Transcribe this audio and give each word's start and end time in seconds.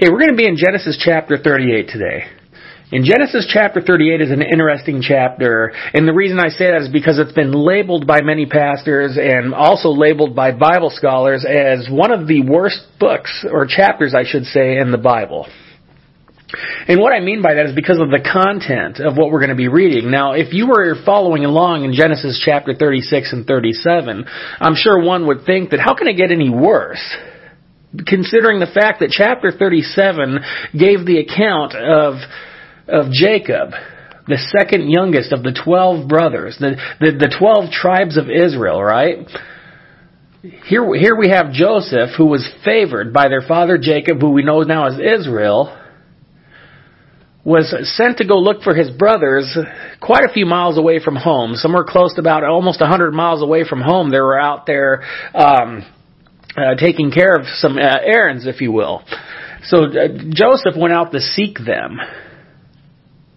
Okay, 0.00 0.08
we're 0.10 0.20
going 0.20 0.30
to 0.30 0.36
be 0.36 0.48
in 0.48 0.56
Genesis 0.56 0.96
chapter 0.98 1.36
38 1.36 1.88
today. 1.88 2.24
In 2.90 3.04
Genesis 3.04 3.46
chapter 3.52 3.82
38 3.82 4.22
is 4.22 4.30
an 4.30 4.40
interesting 4.40 5.02
chapter, 5.02 5.74
and 5.92 6.08
the 6.08 6.14
reason 6.14 6.38
I 6.40 6.48
say 6.48 6.70
that 6.72 6.80
is 6.80 6.88
because 6.88 7.18
it's 7.18 7.34
been 7.34 7.52
labeled 7.52 8.06
by 8.06 8.22
many 8.22 8.46
pastors 8.46 9.18
and 9.20 9.52
also 9.52 9.90
labeled 9.90 10.34
by 10.34 10.52
Bible 10.52 10.88
scholars 10.88 11.44
as 11.44 11.86
one 11.90 12.12
of 12.12 12.26
the 12.26 12.40
worst 12.40 12.80
books, 12.98 13.44
or 13.44 13.66
chapters 13.66 14.14
I 14.14 14.24
should 14.24 14.44
say, 14.44 14.78
in 14.78 14.90
the 14.90 14.96
Bible. 14.96 15.46
And 16.88 16.98
what 16.98 17.12
I 17.12 17.20
mean 17.20 17.42
by 17.42 17.52
that 17.52 17.66
is 17.66 17.74
because 17.74 17.98
of 18.00 18.08
the 18.08 18.24
content 18.24 19.00
of 19.00 19.18
what 19.18 19.30
we're 19.30 19.40
going 19.40 19.50
to 19.50 19.54
be 19.54 19.68
reading. 19.68 20.10
Now, 20.10 20.32
if 20.32 20.54
you 20.54 20.66
were 20.66 20.94
following 21.04 21.44
along 21.44 21.84
in 21.84 21.92
Genesis 21.92 22.40
chapter 22.42 22.72
36 22.74 23.34
and 23.34 23.46
37, 23.46 24.24
I'm 24.60 24.74
sure 24.76 25.04
one 25.04 25.26
would 25.26 25.44
think 25.44 25.72
that 25.72 25.80
how 25.80 25.92
can 25.92 26.08
it 26.08 26.16
get 26.16 26.32
any 26.32 26.48
worse? 26.48 27.04
Considering 28.06 28.60
the 28.60 28.70
fact 28.72 29.00
that 29.00 29.10
chapter 29.10 29.50
37 29.50 30.38
gave 30.72 31.06
the 31.06 31.18
account 31.18 31.74
of, 31.74 32.14
of 32.88 33.12
Jacob, 33.12 33.70
the 34.26 34.38
second 34.58 34.90
youngest 34.90 35.32
of 35.32 35.42
the 35.42 35.52
12 35.52 36.08
brothers, 36.08 36.56
the, 36.60 36.76
the, 37.00 37.12
the 37.18 37.36
12 37.36 37.70
tribes 37.70 38.16
of 38.16 38.30
Israel, 38.30 38.82
right? 38.82 39.26
Here, 40.42 40.94
here 40.94 41.16
we 41.16 41.28
have 41.30 41.52
Joseph, 41.52 42.10
who 42.16 42.26
was 42.26 42.48
favored 42.64 43.12
by 43.12 43.28
their 43.28 43.42
father 43.42 43.76
Jacob, 43.76 44.20
who 44.20 44.30
we 44.30 44.42
know 44.42 44.62
now 44.62 44.86
as 44.86 44.98
Israel, 44.98 45.76
was 47.44 47.74
sent 47.96 48.18
to 48.18 48.26
go 48.26 48.38
look 48.38 48.62
for 48.62 48.74
his 48.74 48.90
brothers 48.90 49.56
quite 50.00 50.24
a 50.24 50.32
few 50.32 50.46
miles 50.46 50.78
away 50.78 51.02
from 51.02 51.16
home, 51.16 51.54
somewhere 51.54 51.84
close 51.84 52.14
to 52.14 52.20
about 52.20 52.44
almost 52.44 52.80
100 52.80 53.12
miles 53.12 53.42
away 53.42 53.64
from 53.66 53.80
home. 53.80 54.10
They 54.10 54.20
were 54.20 54.38
out 54.38 54.66
there, 54.66 55.02
um, 55.34 55.84
uh, 56.56 56.74
taking 56.76 57.10
care 57.10 57.34
of 57.34 57.46
some 57.46 57.76
uh, 57.76 57.98
errands, 58.04 58.46
if 58.46 58.60
you 58.60 58.72
will. 58.72 59.02
So 59.64 59.84
uh, 59.84 60.08
Joseph 60.30 60.74
went 60.76 60.92
out 60.92 61.12
to 61.12 61.20
seek 61.20 61.58
them. 61.58 61.98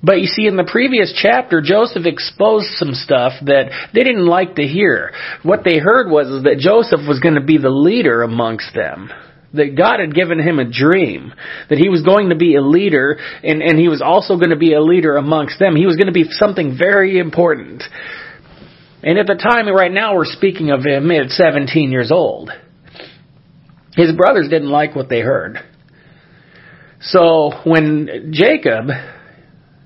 But 0.04 0.20
you 0.20 0.28
see, 0.28 0.48
in 0.48 0.58
the 0.58 0.70
previous 0.70 1.18
chapter, 1.22 1.62
Joseph 1.62 2.06
exposed 2.06 2.68
some 2.76 2.94
stuff 2.94 3.34
that 3.46 3.72
they 3.94 4.04
didn't 4.04 4.26
like 4.26 4.56
to 4.56 4.64
hear. 4.64 5.14
What 5.44 5.64
they 5.64 5.80
heard 5.80 6.12
was 6.12 6.44
that 6.44 6.60
Joseph 6.60 7.08
was 7.08 7.22
going 7.22 7.36
to 7.36 7.46
be 7.46 7.58
the 7.58 7.70
leader 7.70 8.22
amongst 8.22 8.74
them. 8.76 9.10
That 9.54 9.78
God 9.78 10.00
had 10.02 10.14
given 10.14 10.40
him 10.40 10.60
a 10.60 10.70
dream. 10.70 11.32
That 11.70 11.78
he 11.78 11.88
was 11.88 12.02
going 12.02 12.30
to 12.30 12.36
be 12.36 12.56
a 12.56 12.62
leader, 12.62 13.18
and, 13.44 13.62
and 13.62 13.80
he 13.80 13.88
was 13.88 14.02
also 14.02 14.36
going 14.36 14.50
to 14.50 14.58
be 14.58 14.74
a 14.74 14.82
leader 14.82 15.16
amongst 15.16 15.58
them. 15.58 15.76
He 15.76 15.86
was 15.86 15.96
going 15.96 16.08
to 16.08 16.14
be 16.14 16.26
something 16.32 16.76
very 16.78 17.18
important. 17.18 17.82
And 19.04 19.18
at 19.18 19.28
the 19.28 19.36
time, 19.36 19.74
right 19.74 19.92
now, 19.92 20.16
we're 20.16 20.26
speaking 20.26 20.72
of 20.72 20.86
him 20.86 21.12
at 21.12 21.30
17 21.30 21.92
years 21.92 22.12
old. 22.12 22.50
His 23.96 24.12
brothers 24.16 24.50
didn't 24.50 24.70
like 24.70 24.96
what 24.96 25.10
they 25.10 25.22
heard. 25.22 25.60
So 27.02 27.52
when 27.66 28.32
Jacob 28.32 28.86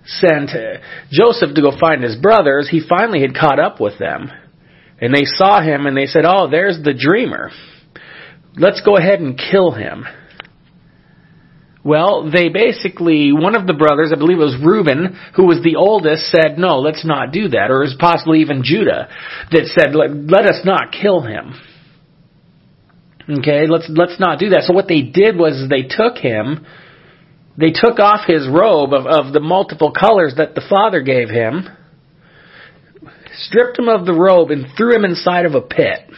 sent 0.05 0.51
uh, 0.51 0.79
Joseph 1.11 1.55
to 1.55 1.61
go 1.61 1.71
find 1.77 2.03
his 2.03 2.15
brothers, 2.15 2.69
he 2.69 2.81
finally 2.87 3.21
had 3.21 3.35
caught 3.35 3.59
up 3.59 3.81
with 3.81 3.97
them. 3.99 4.31
And 4.99 5.13
they 5.13 5.25
saw 5.25 5.61
him 5.61 5.85
and 5.85 5.95
they 5.95 6.05
said, 6.05 6.23
Oh, 6.25 6.49
there's 6.49 6.79
the 6.83 6.93
dreamer. 6.93 7.51
Let's 8.55 8.81
go 8.81 8.97
ahead 8.97 9.19
and 9.19 9.37
kill 9.37 9.71
him. 9.71 10.05
Well, 11.83 12.29
they 12.29 12.49
basically, 12.49 13.31
one 13.31 13.55
of 13.55 13.65
the 13.65 13.73
brothers, 13.73 14.11
I 14.13 14.19
believe 14.19 14.39
it 14.39 14.41
was 14.41 14.61
Reuben, 14.61 15.17
who 15.35 15.45
was 15.45 15.63
the 15.63 15.77
oldest, 15.77 16.25
said, 16.25 16.57
no, 16.57 16.79
let's 16.79 17.05
not 17.05 17.31
do 17.31 17.47
that. 17.47 17.71
Or 17.71 17.79
it 17.79 17.85
was 17.85 17.95
possibly 17.97 18.41
even 18.41 18.61
Judah 18.61 19.07
that 19.51 19.71
said, 19.73 19.95
let, 19.95 20.11
let 20.11 20.45
us 20.51 20.65
not 20.65 20.91
kill 20.91 21.21
him. 21.21 21.53
Okay, 23.29 23.67
let's 23.67 23.89
let's 23.89 24.19
not 24.19 24.39
do 24.39 24.49
that. 24.49 24.63
So 24.63 24.73
what 24.73 24.87
they 24.87 25.01
did 25.01 25.35
was 25.35 25.67
they 25.69 25.83
took 25.83 26.17
him, 26.17 26.65
they 27.57 27.71
took 27.71 27.99
off 27.99 28.21
his 28.25 28.47
robe 28.47 28.93
of, 28.93 29.05
of 29.05 29.33
the 29.33 29.41
multiple 29.41 29.91
colors 29.91 30.35
that 30.37 30.55
the 30.55 30.61
father 30.69 31.01
gave 31.01 31.29
him, 31.29 31.67
stripped 33.33 33.77
him 33.77 33.89
of 33.89 34.05
the 34.05 34.13
robe, 34.13 34.51
and 34.51 34.67
threw 34.77 34.95
him 34.95 35.03
inside 35.03 35.45
of 35.45 35.55
a 35.55 35.61
pit. 35.61 36.09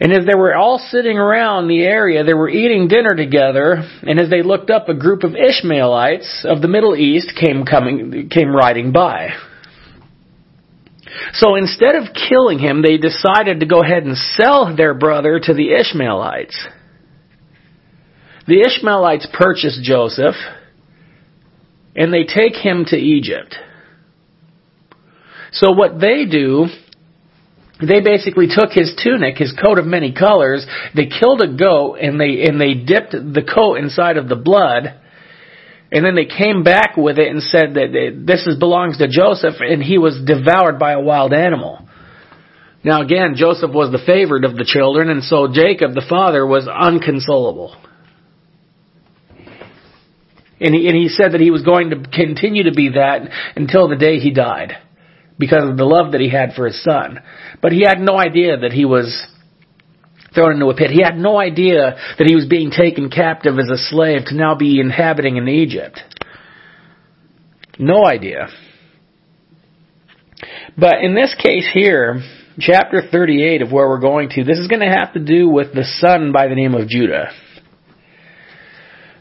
And 0.00 0.12
as 0.12 0.26
they 0.26 0.34
were 0.36 0.54
all 0.54 0.78
sitting 0.90 1.18
around 1.18 1.66
the 1.66 1.82
area, 1.82 2.24
they 2.24 2.34
were 2.34 2.48
eating 2.48 2.88
dinner 2.88 3.14
together, 3.16 3.88
and 4.02 4.20
as 4.20 4.28
they 4.30 4.42
looked 4.42 4.70
up, 4.70 4.88
a 4.88 4.94
group 4.94 5.24
of 5.24 5.34
Ishmaelites 5.34 6.44
of 6.48 6.62
the 6.62 6.68
Middle 6.68 6.94
East 6.94 7.32
came 7.40 7.64
coming 7.64 8.28
came 8.30 8.54
riding 8.54 8.92
by. 8.92 9.30
So 11.32 11.54
instead 11.54 11.94
of 11.94 12.14
killing 12.14 12.58
him, 12.58 12.82
they 12.82 12.96
decided 12.96 13.60
to 13.60 13.66
go 13.66 13.82
ahead 13.82 14.04
and 14.04 14.16
sell 14.16 14.74
their 14.76 14.94
brother 14.94 15.40
to 15.42 15.54
the 15.54 15.72
Ishmaelites. 15.72 16.56
The 18.46 18.60
Ishmaelites 18.60 19.28
purchase 19.32 19.78
Joseph, 19.82 20.34
and 21.96 22.12
they 22.12 22.24
take 22.24 22.54
him 22.54 22.84
to 22.88 22.96
Egypt. 22.96 23.56
So 25.52 25.72
what 25.72 26.00
they 26.00 26.26
do, 26.26 26.66
they 27.80 28.00
basically 28.00 28.48
took 28.48 28.70
his 28.72 28.94
tunic, 29.02 29.38
his 29.38 29.52
coat 29.52 29.78
of 29.78 29.86
many 29.86 30.12
colors, 30.12 30.66
they 30.94 31.06
killed 31.06 31.40
a 31.40 31.56
goat, 31.56 31.96
and 32.00 32.20
they, 32.20 32.42
and 32.42 32.60
they 32.60 32.74
dipped 32.74 33.12
the 33.12 33.42
coat 33.42 33.76
inside 33.76 34.16
of 34.16 34.28
the 34.28 34.36
blood, 34.36 35.00
and 35.94 36.04
then 36.04 36.16
they 36.16 36.24
came 36.24 36.64
back 36.64 36.96
with 36.96 37.20
it 37.20 37.28
and 37.28 37.40
said 37.40 37.74
that 37.74 38.24
this 38.26 38.44
is, 38.48 38.58
belongs 38.58 38.98
to 38.98 39.06
Joseph, 39.06 39.54
and 39.60 39.80
he 39.80 39.96
was 39.96 40.20
devoured 40.26 40.76
by 40.76 40.92
a 40.92 41.00
wild 41.00 41.32
animal. 41.32 41.86
Now 42.82 43.00
again, 43.00 43.34
Joseph 43.36 43.70
was 43.72 43.92
the 43.92 44.04
favorite 44.04 44.44
of 44.44 44.56
the 44.56 44.64
children, 44.66 45.08
and 45.08 45.22
so 45.22 45.46
Jacob, 45.46 45.94
the 45.94 46.04
father, 46.10 46.44
was 46.44 46.68
unconsolable. 46.68 47.76
And 50.60 50.74
he, 50.74 50.88
and 50.88 50.96
he 50.96 51.08
said 51.08 51.32
that 51.32 51.40
he 51.40 51.52
was 51.52 51.62
going 51.62 51.90
to 51.90 52.02
continue 52.12 52.64
to 52.64 52.72
be 52.72 52.90
that 52.90 53.30
until 53.54 53.88
the 53.88 53.96
day 53.96 54.18
he 54.18 54.32
died, 54.32 54.72
because 55.38 55.62
of 55.70 55.76
the 55.76 55.84
love 55.84 56.10
that 56.10 56.20
he 56.20 56.28
had 56.28 56.54
for 56.54 56.66
his 56.66 56.82
son. 56.82 57.20
But 57.62 57.70
he 57.70 57.84
had 57.86 58.00
no 58.00 58.18
idea 58.18 58.56
that 58.58 58.72
he 58.72 58.84
was 58.84 59.26
thrown 60.34 60.52
into 60.52 60.66
a 60.66 60.74
pit. 60.74 60.90
He 60.90 61.02
had 61.02 61.16
no 61.16 61.38
idea 61.38 61.96
that 62.18 62.26
he 62.26 62.34
was 62.34 62.46
being 62.46 62.70
taken 62.70 63.10
captive 63.10 63.58
as 63.58 63.70
a 63.70 63.78
slave 63.78 64.26
to 64.26 64.34
now 64.34 64.54
be 64.54 64.80
inhabiting 64.80 65.36
in 65.36 65.48
Egypt. 65.48 66.00
No 67.78 68.06
idea. 68.06 68.48
But 70.76 71.02
in 71.02 71.14
this 71.14 71.34
case 71.34 71.68
here, 71.72 72.20
chapter 72.58 73.02
38 73.10 73.62
of 73.62 73.72
where 73.72 73.88
we're 73.88 74.00
going 74.00 74.28
to, 74.30 74.44
this 74.44 74.58
is 74.58 74.68
going 74.68 74.80
to 74.80 74.94
have 74.94 75.12
to 75.14 75.20
do 75.20 75.48
with 75.48 75.72
the 75.72 75.84
son 75.98 76.32
by 76.32 76.48
the 76.48 76.54
name 76.54 76.74
of 76.74 76.88
Judah. 76.88 77.30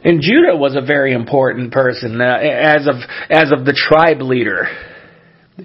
And 0.03 0.21
Judah 0.21 0.57
was 0.57 0.75
a 0.75 0.85
very 0.85 1.13
important 1.13 1.71
person 1.71 2.19
uh, 2.19 2.25
as 2.25 2.87
of 2.87 2.95
as 3.29 3.53
of 3.53 3.65
the 3.65 3.73
tribe 3.73 4.21
leader. 4.21 4.67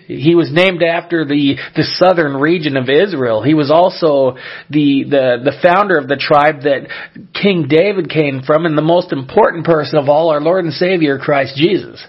He 0.06 0.34
was 0.34 0.52
named 0.52 0.82
after 0.82 1.24
the, 1.24 1.56
the 1.74 1.82
southern 1.82 2.36
region 2.36 2.76
of 2.76 2.90
Israel. 2.90 3.42
He 3.42 3.54
was 3.54 3.70
also 3.70 4.36
the, 4.68 5.04
the, 5.08 5.50
the 5.50 5.58
founder 5.62 5.96
of 5.96 6.08
the 6.08 6.16
tribe 6.16 6.62
that 6.62 6.88
King 7.32 7.68
David 7.68 8.10
came 8.10 8.42
from 8.42 8.66
and 8.66 8.76
the 8.76 8.82
most 8.82 9.12
important 9.12 9.64
person 9.64 9.98
of 9.98 10.10
all, 10.10 10.28
our 10.28 10.42
Lord 10.42 10.66
and 10.66 10.74
Savior, 10.74 11.18
Christ 11.18 11.56
Jesus. 11.56 12.06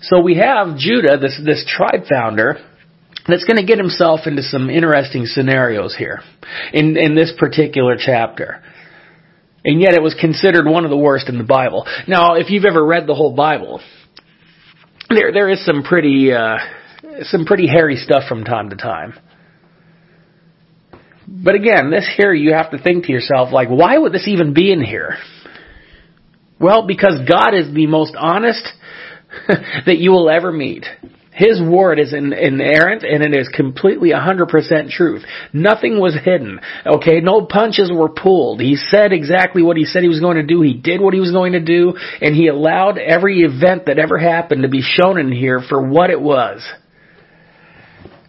So 0.00 0.20
we 0.20 0.36
have 0.36 0.76
Judah, 0.76 1.18
this, 1.18 1.40
this 1.44 1.66
tribe 1.66 2.06
founder, 2.08 2.58
that's 3.26 3.44
going 3.44 3.56
to 3.56 3.66
get 3.66 3.78
himself 3.78 4.20
into 4.26 4.42
some 4.42 4.70
interesting 4.70 5.26
scenarios 5.26 5.96
here 5.96 6.20
in, 6.72 6.96
in 6.96 7.16
this 7.16 7.32
particular 7.36 7.96
chapter. 7.98 8.62
And 9.64 9.80
yet 9.80 9.94
it 9.94 10.02
was 10.02 10.14
considered 10.14 10.66
one 10.66 10.84
of 10.84 10.90
the 10.90 10.96
worst 10.96 11.28
in 11.28 11.36
the 11.36 11.44
Bible. 11.44 11.84
Now, 12.06 12.34
if 12.34 12.48
you've 12.48 12.64
ever 12.64 12.84
read 12.84 13.08
the 13.08 13.14
whole 13.14 13.34
Bible, 13.34 13.80
there 15.08 15.32
there 15.32 15.48
is 15.48 15.64
some 15.64 15.82
pretty 15.82 16.32
uh, 16.32 16.56
some 17.22 17.44
pretty 17.44 17.66
hairy 17.66 17.96
stuff 17.96 18.24
from 18.28 18.44
time 18.44 18.70
to 18.70 18.76
time. 18.76 19.14
But 21.26 21.54
again, 21.54 21.90
this 21.90 22.10
here 22.16 22.32
you 22.32 22.54
have 22.54 22.70
to 22.70 22.78
think 22.78 23.04
to 23.04 23.12
yourself 23.12 23.52
like, 23.52 23.68
why 23.68 23.98
would 23.98 24.12
this 24.12 24.26
even 24.26 24.54
be 24.54 24.72
in 24.72 24.82
here? 24.82 25.16
Well, 26.58 26.86
because 26.86 27.20
God 27.28 27.54
is 27.54 27.72
the 27.72 27.86
most 27.86 28.16
honest 28.18 28.66
that 29.48 29.98
you 29.98 30.10
will 30.10 30.30
ever 30.30 30.50
meet. 30.50 30.86
His 31.38 31.62
word 31.62 32.00
is 32.00 32.12
inerrant 32.12 33.04
and 33.04 33.22
it 33.22 33.32
is 33.32 33.48
completely 33.48 34.10
100% 34.10 34.90
truth. 34.90 35.24
Nothing 35.52 36.00
was 36.00 36.18
hidden. 36.24 36.58
Okay, 36.84 37.20
no 37.20 37.46
punches 37.46 37.92
were 37.94 38.08
pulled. 38.08 38.60
He 38.60 38.74
said 38.74 39.12
exactly 39.12 39.62
what 39.62 39.76
he 39.76 39.84
said 39.84 40.02
he 40.02 40.08
was 40.08 40.18
going 40.18 40.38
to 40.38 40.42
do. 40.42 40.62
He 40.62 40.74
did 40.74 41.00
what 41.00 41.14
he 41.14 41.20
was 41.20 41.30
going 41.30 41.52
to 41.52 41.60
do 41.60 41.96
and 42.20 42.34
he 42.34 42.48
allowed 42.48 42.98
every 42.98 43.42
event 43.42 43.86
that 43.86 44.00
ever 44.00 44.18
happened 44.18 44.62
to 44.62 44.68
be 44.68 44.82
shown 44.82 45.16
in 45.16 45.30
here 45.30 45.60
for 45.60 45.80
what 45.80 46.10
it 46.10 46.20
was. 46.20 46.68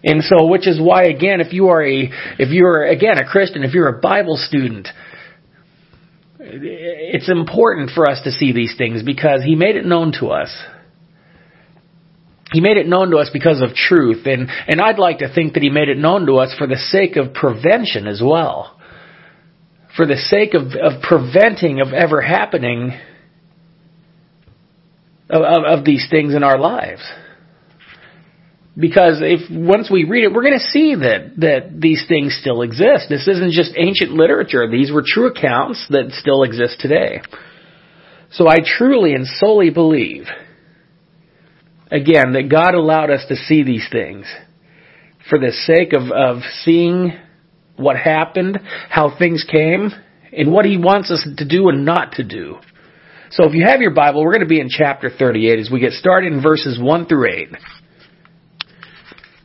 And 0.04 0.24
so, 0.24 0.46
which 0.46 0.68
is 0.68 0.80
why 0.80 1.06
again, 1.06 1.42
if 1.42 1.52
you 1.52 1.70
are 1.70 1.84
a, 1.84 2.12
if 2.38 2.52
you're 2.52 2.86
again 2.86 3.18
a 3.18 3.26
Christian, 3.26 3.64
if 3.64 3.74
you're 3.74 3.88
a 3.88 4.00
Bible 4.00 4.38
student, 4.38 4.88
it's 6.40 7.28
important 7.28 7.90
for 7.90 8.08
us 8.08 8.22
to 8.26 8.32
see 8.32 8.54
these 8.54 8.76
things 8.78 9.02
because 9.02 9.44
he 9.44 9.56
made 9.56 9.78
it 9.78 9.86
known 9.86 10.12
to 10.20 10.28
us. 10.28 10.56
He 12.52 12.62
made 12.62 12.78
it 12.78 12.88
known 12.88 13.12
to 13.12 13.18
us 13.18 13.30
because 13.32 13.62
of 13.62 13.76
truth, 13.76 14.26
and, 14.26 14.50
and 14.68 14.82
I'd 14.82 14.98
like 14.98 15.20
to 15.20 15.34
think 15.34 15.54
that 15.54 15.64
He 15.64 15.70
made 15.70 15.90
it 15.90 15.98
known 15.98 16.26
to 16.26 16.38
us 16.38 16.54
for 16.58 16.68
the 16.68 16.78
sake 16.78 17.16
of 17.16 17.34
prevention 17.34 18.08
as 18.08 18.22
well. 18.24 18.80
for 19.96 20.06
the 20.06 20.16
sake 20.16 20.54
of, 20.54 20.68
of 20.82 21.02
preventing 21.02 21.82
of 21.82 21.94
ever 21.94 22.22
happening 22.22 22.98
of, 25.30 25.42
of, 25.42 25.80
of 25.80 25.86
these 25.86 26.08
things 26.10 26.34
in 26.34 26.44
our 26.44 26.58
lives. 26.58 27.02
Because 28.78 29.20
if 29.22 29.52
once 29.52 29.90
we 29.92 30.06
read 30.06 30.24
it, 30.24 30.32
we're 30.32 30.44
going 30.44 30.58
to 30.58 30.60
see 30.60 30.96
that 30.96 31.34
that 31.38 31.82
these 31.82 32.06
things 32.08 32.38
still 32.40 32.62
exist. 32.62 33.08
This 33.10 33.28
isn't 33.28 33.52
just 33.52 33.74
ancient 33.76 34.12
literature. 34.12 34.70
These 34.72 34.92
were 34.92 35.04
true 35.06 35.28
accounts 35.28 35.86
that 35.90 36.12
still 36.12 36.44
exist 36.44 36.80
today. 36.80 37.22
So 38.32 38.48
I 38.48 38.58
truly 38.64 39.16
and 39.16 39.28
solely 39.28 39.70
believe, 39.70 40.28
again, 41.92 42.34
that 42.34 42.50
God 42.50 42.74
allowed 42.74 43.10
us 43.10 43.26
to 43.30 43.36
see 43.36 43.64
these 43.64 43.88
things 43.92 44.26
for 45.30 45.40
the 45.40 45.52
sake 45.52 45.94
of, 45.94 46.12
of 46.12 46.44
seeing 46.64 47.14
what 47.76 47.98
happened, 47.98 48.60
how 48.90 49.16
things 49.18 49.46
came, 49.50 49.92
and 50.32 50.52
what 50.52 50.66
He 50.66 50.78
wants 50.78 51.12
us 51.12 51.26
to 51.38 51.48
do 51.48 51.70
and 51.70 51.86
not 51.86 52.14
to 52.14 52.24
do. 52.24 52.58
So 53.32 53.46
if 53.46 53.54
you 53.54 53.66
have 53.66 53.82
your 53.82 53.94
Bible, 53.94 54.24
we're 54.24 54.34
going 54.34 54.42
to 54.42 54.48
be 54.48 54.60
in 54.60 54.70
chapter 54.70 55.10
38 55.10 55.60
as 55.60 55.70
we 55.72 55.80
get 55.80 55.94
started 55.94 56.34
in 56.34 56.42
verses 56.42 56.80
1 56.82 57.06
through 57.06 57.32
8. 57.32 57.50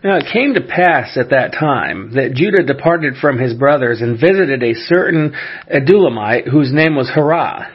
Now 0.02 0.16
it 0.16 0.26
came 0.32 0.54
to 0.54 0.60
pass 0.60 1.16
at 1.16 1.30
that 1.30 1.52
time 1.52 2.14
that 2.14 2.34
Judah 2.34 2.62
departed 2.62 3.14
from 3.20 3.38
his 3.38 3.54
brothers 3.54 4.00
and 4.00 4.20
visited 4.20 4.62
a 4.62 4.74
certain 4.74 5.34
Adullamite 5.70 6.48
whose 6.48 6.72
name 6.72 6.94
was 6.94 7.10
Hirah. 7.14 7.74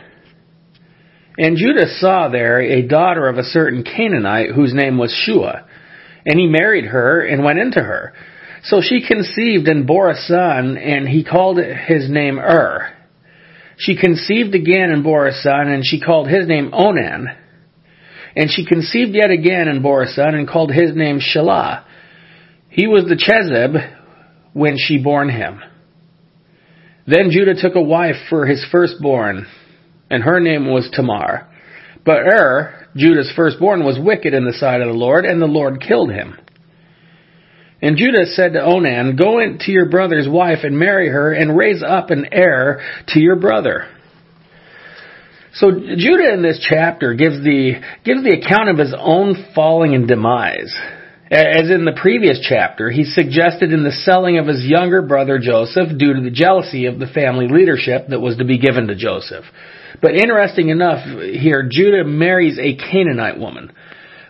And 1.40 1.56
Judah 1.56 1.88
saw 2.00 2.28
there 2.28 2.60
a 2.60 2.82
daughter 2.82 3.26
of 3.30 3.38
a 3.38 3.44
certain 3.44 3.84
Canaanite 3.84 4.52
whose 4.54 4.74
name 4.74 4.98
was 4.98 5.14
Shua. 5.26 5.66
And 6.26 6.38
he 6.38 6.48
married 6.48 6.84
her 6.84 7.26
and 7.26 7.46
went 7.46 7.60
into 7.60 7.80
her. 7.80 8.14
So 8.64 8.82
she 8.82 9.08
conceived 9.08 9.70
and 9.70 9.88
bore 9.88 10.10
a 10.10 10.18
son, 10.18 10.78
and 10.78 11.08
he 11.08 11.24
called 11.24 11.58
his 11.58 12.10
name 12.10 12.40
Ur. 12.40 12.94
She 13.78 13.96
conceived 13.96 14.54
again 14.54 14.92
and 14.92 15.02
bore 15.02 15.28
a 15.28 15.34
son, 15.34 15.70
and 15.70 15.86
she 15.86 16.02
called 16.02 16.28
his 16.28 16.46
name 16.46 16.72
Onan. 16.74 17.30
And 18.36 18.52
she 18.52 18.66
conceived 18.66 19.16
yet 19.16 19.32
again 19.32 19.70
and 19.70 19.82
bore 19.82 20.04
a 20.04 20.12
son, 20.12 20.36
and 20.36 20.46
called 20.46 20.74
his 20.74 20.94
name 20.94 21.22
Shelah. 21.22 21.86
He 22.68 22.86
was 22.86 23.06
the 23.06 23.16
Chezib 23.16 23.78
when 24.52 24.76
she 24.78 25.02
born 25.02 25.30
him. 25.30 25.62
Then 27.08 27.32
Judah 27.32 27.56
took 27.56 27.76
a 27.76 27.82
wife 27.82 28.18
for 28.30 28.46
his 28.46 28.66
firstborn, 28.70 29.48
and 30.10 30.24
her 30.24 30.40
name 30.40 30.70
was 30.70 30.90
Tamar. 30.94 31.48
But 32.06 32.20
Er, 32.20 32.88
Judah's 32.96 33.32
firstborn, 33.36 33.84
was 33.84 34.00
wicked 34.00 34.34
in 34.34 34.46
the 34.46 34.54
sight 34.54 34.82
of 34.82 34.88
the 34.88 34.94
Lord, 34.94 35.26
and 35.26 35.42
the 35.42 35.46
Lord 35.46 35.82
killed 35.82 36.12
him. 36.12 36.38
And 37.82 37.98
Judah 37.98 38.26
said 38.26 38.54
to 38.54 38.64
Onan, 38.64 39.16
Go 39.16 39.40
in 39.40 39.60
to 39.60 39.72
your 39.72 39.90
brother's 39.90 40.28
wife 40.28 40.60
and 40.64 40.78
marry 40.78 41.10
her, 41.10 41.32
and 41.32 41.58
raise 41.58 41.82
up 41.82 42.10
an 42.10 42.28
heir 42.32 42.82
to 43.10 43.20
your 43.20 43.38
brother. 43.38 43.88
So 45.54 45.72
Judah 45.72 46.34
in 46.34 46.42
this 46.42 46.66
chapter 46.70 47.14
gives 47.14 47.44
the 47.44 47.74
gives 48.04 48.24
the 48.24 48.40
account 48.40 48.70
of 48.70 48.78
his 48.78 48.94
own 48.98 49.52
falling 49.56 49.96
and 49.96 50.08
demise. 50.08 50.76
As 51.32 51.70
in 51.70 51.86
the 51.86 51.98
previous 52.00 52.40
chapter, 52.48 52.90
he 52.90 53.04
suggested 53.04 53.72
in 53.72 53.84
the 53.84 53.92
selling 53.92 54.40
of 54.40 54.48
his 54.48 54.66
younger 54.66 55.04
brother 55.04 55.38
Joseph 55.38 55.90
due 55.98 56.14
to 56.14 56.22
the 56.22 56.32
jealousy 56.32 56.86
of 56.86 56.98
the 56.98 57.06
family 57.08 57.48
leadership 57.48 58.08
that 58.10 58.20
was 58.20 58.38
to 58.38 58.46
be 58.46 58.58
given 58.58 58.88
to 58.88 58.96
Joseph. 58.96 59.46
But 60.02 60.16
interesting 60.16 60.70
enough, 60.70 61.04
here 61.06 61.68
Judah 61.70 62.04
marries 62.04 62.58
a 62.60 62.76
Canaanite 62.76 63.40
woman, 63.40 63.72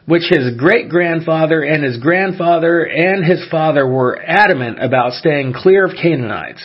which 0.05 0.23
his 0.29 0.55
great 0.57 0.89
grandfather 0.89 1.61
and 1.61 1.83
his 1.83 1.97
grandfather 1.97 2.83
and 2.83 3.23
his 3.25 3.45
father 3.49 3.87
were 3.87 4.19
adamant 4.21 4.83
about 4.83 5.13
staying 5.13 5.53
clear 5.53 5.85
of 5.85 5.91
Canaanites. 5.95 6.63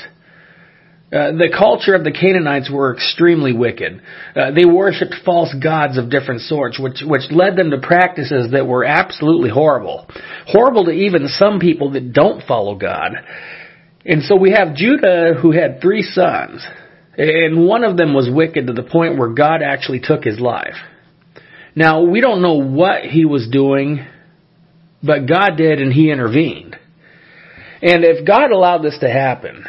Uh, 1.12 1.31
the 1.31 1.55
culture 1.56 1.94
of 1.94 2.02
the 2.02 2.11
Canaanites 2.11 2.69
were 2.69 2.93
extremely 2.93 3.52
wicked. 3.52 4.02
Uh, 4.35 4.50
they 4.50 4.64
worshipped 4.64 5.14
false 5.25 5.55
gods 5.62 5.96
of 5.96 6.11
different 6.11 6.41
sorts, 6.41 6.76
which 6.76 7.02
which 7.06 7.31
led 7.31 7.55
them 7.55 7.70
to 7.70 7.79
practices 7.79 8.50
that 8.50 8.67
were 8.67 8.85
absolutely 8.85 9.49
horrible, 9.49 10.08
horrible 10.46 10.87
to 10.87 10.91
even 10.91 11.29
some 11.29 11.61
people 11.61 11.93
that 11.93 12.12
don't 12.12 12.43
follow 12.49 12.75
God. 12.75 13.12
And 14.05 14.25
so 14.25 14.35
we 14.35 14.50
have 14.52 14.75
Judah, 14.75 15.35
who 15.41 15.52
had 15.52 15.81
three 15.81 16.02
sons, 16.02 16.67
and 17.16 17.66
one 17.66 17.84
of 17.84 17.96
them 17.96 18.14
was 18.14 18.28
wicked 18.31 18.66
to 18.66 18.72
the 18.72 18.82
point 18.82 19.19
where 19.19 19.28
God 19.28 19.62
actually 19.62 20.00
took 20.00 20.25
his 20.25 20.40
life. 20.40 20.75
Now 21.76 22.02
we 22.02 22.20
don't 22.20 22.43
know 22.43 22.55
what 22.55 23.02
he 23.02 23.25
was 23.25 23.49
doing, 23.50 24.05
but 25.02 25.26
God 25.26 25.56
did, 25.56 25.81
and 25.81 25.93
He 25.93 26.11
intervened. 26.11 26.76
And 27.82 28.05
if 28.05 28.26
God 28.26 28.50
allowed 28.50 28.82
this 28.82 28.99
to 29.00 29.11
happen 29.11 29.66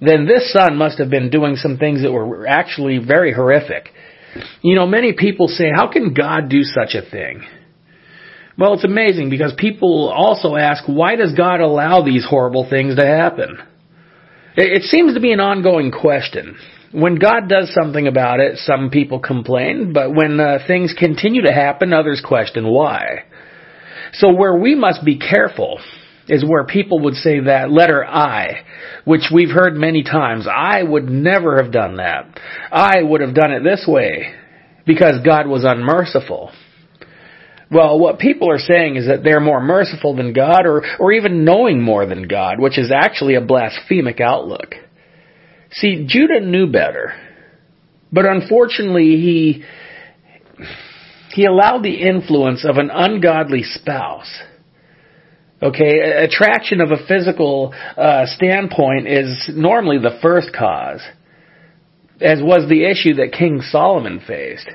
then 0.00 0.26
this 0.26 0.52
son 0.52 0.76
must 0.76 0.98
have 0.98 1.10
been 1.10 1.30
doing 1.30 1.56
some 1.56 1.76
things 1.76 2.02
that 2.02 2.12
were 2.12 2.46
actually 2.46 2.98
very 2.98 3.32
horrific. 3.32 3.90
You 4.62 4.74
know, 4.74 4.86
many 4.86 5.12
people 5.12 5.48
say, 5.48 5.70
how 5.74 5.88
can 5.92 6.14
God 6.14 6.48
do 6.48 6.62
such 6.62 6.94
a 6.94 7.08
thing? 7.08 7.42
Well, 8.56 8.74
it's 8.74 8.84
amazing 8.84 9.30
because 9.30 9.52
people 9.56 10.08
also 10.08 10.56
ask, 10.56 10.84
why 10.86 11.16
does 11.16 11.34
God 11.34 11.60
allow 11.60 12.02
these 12.02 12.24
horrible 12.28 12.68
things 12.68 12.96
to 12.96 13.06
happen? 13.06 13.58
It 14.56 14.82
seems 14.84 15.14
to 15.14 15.20
be 15.20 15.32
an 15.32 15.40
ongoing 15.40 15.92
question. 15.92 16.56
When 16.92 17.16
God 17.16 17.48
does 17.48 17.72
something 17.72 18.08
about 18.08 18.40
it, 18.40 18.58
some 18.58 18.90
people 18.90 19.20
complain, 19.20 19.92
but 19.92 20.12
when 20.12 20.40
uh, 20.40 20.58
things 20.66 20.92
continue 20.98 21.42
to 21.42 21.52
happen, 21.52 21.92
others 21.92 22.20
question 22.26 22.66
why. 22.66 23.24
So 24.14 24.32
where 24.34 24.56
we 24.56 24.74
must 24.74 25.04
be 25.04 25.18
careful 25.18 25.80
is 26.28 26.44
where 26.44 26.64
people 26.64 27.00
would 27.00 27.14
say 27.14 27.40
that 27.40 27.70
letter 27.70 28.04
I, 28.04 28.64
which 29.04 29.30
we've 29.32 29.50
heard 29.50 29.74
many 29.74 30.02
times. 30.02 30.46
I 30.50 30.82
would 30.82 31.08
never 31.08 31.62
have 31.62 31.72
done 31.72 31.96
that. 31.96 32.40
I 32.72 33.02
would 33.02 33.20
have 33.20 33.34
done 33.34 33.52
it 33.52 33.62
this 33.62 33.84
way 33.86 34.34
because 34.86 35.24
God 35.24 35.46
was 35.46 35.64
unmerciful. 35.64 36.50
Well, 37.70 38.00
what 38.00 38.18
people 38.18 38.50
are 38.50 38.58
saying 38.58 38.96
is 38.96 39.06
that 39.06 39.22
they're 39.22 39.38
more 39.40 39.60
merciful 39.60 40.16
than 40.16 40.32
God 40.32 40.66
or, 40.66 40.82
or 40.98 41.12
even 41.12 41.44
knowing 41.44 41.80
more 41.80 42.04
than 42.04 42.26
God, 42.26 42.58
which 42.58 42.78
is 42.78 42.90
actually 42.92 43.36
a 43.36 43.40
blasphemic 43.40 44.20
outlook. 44.20 44.74
See, 45.72 46.04
Judah 46.06 46.40
knew 46.40 46.66
better. 46.66 47.14
But 48.12 48.26
unfortunately, 48.26 49.16
he, 49.16 49.64
he 51.32 51.44
allowed 51.44 51.82
the 51.82 51.94
influence 51.94 52.64
of 52.64 52.76
an 52.76 52.90
ungodly 52.92 53.62
spouse 53.62 54.42
Okay, 55.62 56.00
attraction 56.00 56.80
of 56.80 56.90
a 56.90 57.06
physical 57.06 57.74
uh, 57.94 58.24
standpoint 58.24 59.06
is 59.06 59.50
normally 59.54 59.98
the 59.98 60.18
first 60.22 60.54
cause, 60.54 61.02
as 62.18 62.40
was 62.42 62.66
the 62.70 62.86
issue 62.86 63.16
that 63.16 63.32
King 63.38 63.60
Solomon 63.60 64.22
faced. 64.26 64.70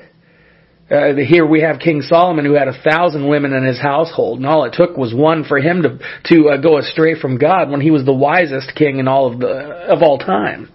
Uh, 0.88 1.16
here 1.16 1.44
we 1.44 1.62
have 1.62 1.80
King 1.80 2.00
Solomon 2.02 2.44
who 2.44 2.54
had 2.54 2.68
a 2.68 2.82
thousand 2.82 3.28
women 3.28 3.52
in 3.52 3.64
his 3.64 3.80
household, 3.80 4.38
and 4.38 4.46
all 4.46 4.64
it 4.64 4.72
took 4.72 4.96
was 4.96 5.12
one 5.12 5.42
for 5.44 5.58
him 5.58 5.82
to 5.82 5.98
to 6.26 6.50
uh, 6.50 6.56
go 6.58 6.78
astray 6.78 7.18
from 7.20 7.38
God 7.38 7.70
when 7.70 7.80
he 7.80 7.90
was 7.90 8.04
the 8.04 8.12
wisest 8.12 8.72
king 8.76 8.98
in 8.98 9.08
all 9.08 9.32
of 9.32 9.40
the 9.40 9.48
of 9.48 10.02
all 10.02 10.18
time. 10.18 10.70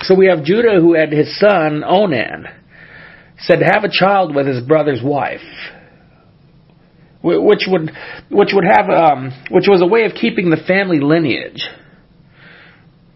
So 0.00 0.14
we 0.14 0.28
have 0.28 0.42
Judah 0.42 0.80
who 0.80 0.94
had 0.94 1.12
his 1.12 1.38
son 1.38 1.84
Onan 1.84 2.46
said 3.40 3.60
have 3.60 3.84
a 3.84 3.90
child 3.90 4.34
with 4.34 4.46
his 4.46 4.64
brother's 4.64 5.02
wife 5.02 5.42
which 7.22 7.64
would 7.66 7.90
which 8.30 8.50
would 8.54 8.64
have 8.64 8.88
um, 8.88 9.32
which 9.50 9.66
was 9.68 9.82
a 9.82 9.86
way 9.86 10.04
of 10.04 10.12
keeping 10.14 10.50
the 10.50 10.56
family 10.56 11.00
lineage. 11.00 11.68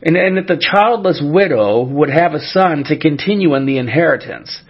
And, 0.04 0.16
and 0.16 0.36
that 0.36 0.48
the 0.48 0.60
childless 0.60 1.22
widow 1.24 1.84
would 1.84 2.10
have 2.10 2.32
a 2.32 2.40
son 2.40 2.82
to 2.88 2.98
continue 2.98 3.54
in 3.54 3.66
the 3.66 3.78
inheritance, 3.78 4.60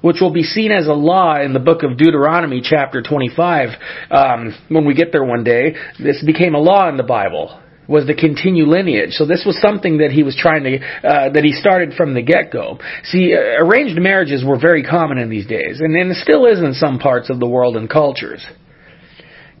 which 0.00 0.16
will 0.20 0.32
be 0.32 0.42
seen 0.42 0.72
as 0.72 0.86
a 0.86 0.92
law 0.92 1.40
in 1.40 1.52
the 1.52 1.60
book 1.60 1.82
of 1.82 1.96
Deuteronomy, 1.96 2.60
chapter 2.62 3.02
25. 3.02 3.68
Um, 4.10 4.54
when 4.68 4.84
we 4.84 4.94
get 4.94 5.12
there 5.12 5.24
one 5.24 5.44
day, 5.44 5.74
this 5.98 6.22
became 6.24 6.54
a 6.54 6.60
law 6.60 6.88
in 6.88 6.96
the 6.96 7.02
Bible 7.02 7.60
was 7.88 8.06
the 8.06 8.14
continue 8.14 8.66
lineage. 8.66 9.12
So 9.12 9.24
this 9.24 9.44
was 9.46 9.58
something 9.60 9.98
that 9.98 10.10
he 10.10 10.22
was 10.22 10.36
trying 10.36 10.62
to, 10.64 10.76
uh, 10.76 11.32
that 11.32 11.42
he 11.42 11.52
started 11.52 11.94
from 11.94 12.12
the 12.12 12.20
get-go. 12.20 12.78
See, 13.04 13.34
uh, 13.34 13.64
arranged 13.64 13.98
marriages 13.98 14.44
were 14.44 14.58
very 14.60 14.84
common 14.84 15.16
in 15.16 15.30
these 15.30 15.46
days, 15.46 15.80
and, 15.80 15.96
and 15.96 16.10
it 16.10 16.16
still 16.18 16.44
is 16.44 16.58
in 16.58 16.74
some 16.74 16.98
parts 16.98 17.30
of 17.30 17.40
the 17.40 17.48
world 17.48 17.76
and 17.76 17.88
cultures. 17.88 18.46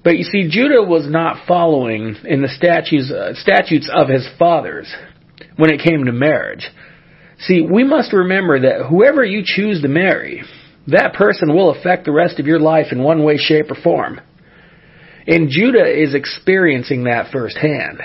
But 0.04 0.18
you 0.18 0.24
see, 0.24 0.48
Judah 0.48 0.82
was 0.82 1.08
not 1.08 1.46
following 1.48 2.16
in 2.24 2.42
the 2.42 2.48
statutes, 2.48 3.10
uh, 3.10 3.34
statutes 3.34 3.90
of 3.92 4.08
his 4.08 4.28
fathers 4.38 4.94
when 5.56 5.72
it 5.72 5.80
came 5.80 6.04
to 6.04 6.12
marriage. 6.12 6.68
See, 7.40 7.60
we 7.60 7.84
must 7.84 8.12
remember 8.12 8.60
that 8.60 8.86
whoever 8.88 9.24
you 9.24 9.42
choose 9.44 9.80
to 9.82 9.88
marry, 9.88 10.42
that 10.88 11.14
person 11.14 11.54
will 11.54 11.70
affect 11.70 12.04
the 12.04 12.12
rest 12.12 12.40
of 12.40 12.46
your 12.46 12.58
life 12.58 12.86
in 12.90 13.02
one 13.02 13.22
way, 13.22 13.36
shape, 13.36 13.70
or 13.70 13.76
form. 13.76 14.20
And 15.26 15.50
Judah 15.50 15.86
is 15.86 16.14
experiencing 16.14 17.04
that 17.04 17.30
firsthand. 17.30 18.00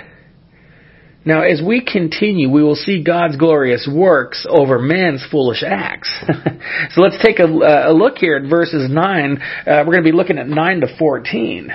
Now, 1.26 1.44
as 1.44 1.62
we 1.66 1.84
continue, 1.84 2.50
we 2.50 2.62
will 2.62 2.76
see 2.76 3.02
God's 3.02 3.38
glorious 3.38 3.90
works 3.92 4.46
over 4.48 4.78
man's 4.78 5.26
foolish 5.32 5.64
acts. 5.66 6.14
so 6.92 7.02
let's 7.02 7.24
take 7.24 7.40
a, 7.40 7.46
a, 7.46 7.94
look 7.94 8.18
here 8.18 8.36
at 8.36 8.50
verses 8.50 8.92
9. 8.92 9.38
Uh, 9.42 9.64
we're 9.66 9.94
going 9.94 10.04
to 10.04 10.12
be 10.12 10.16
looking 10.16 10.38
at 10.38 10.50
9 10.50 10.82
to 10.82 10.98
14. 11.00 11.70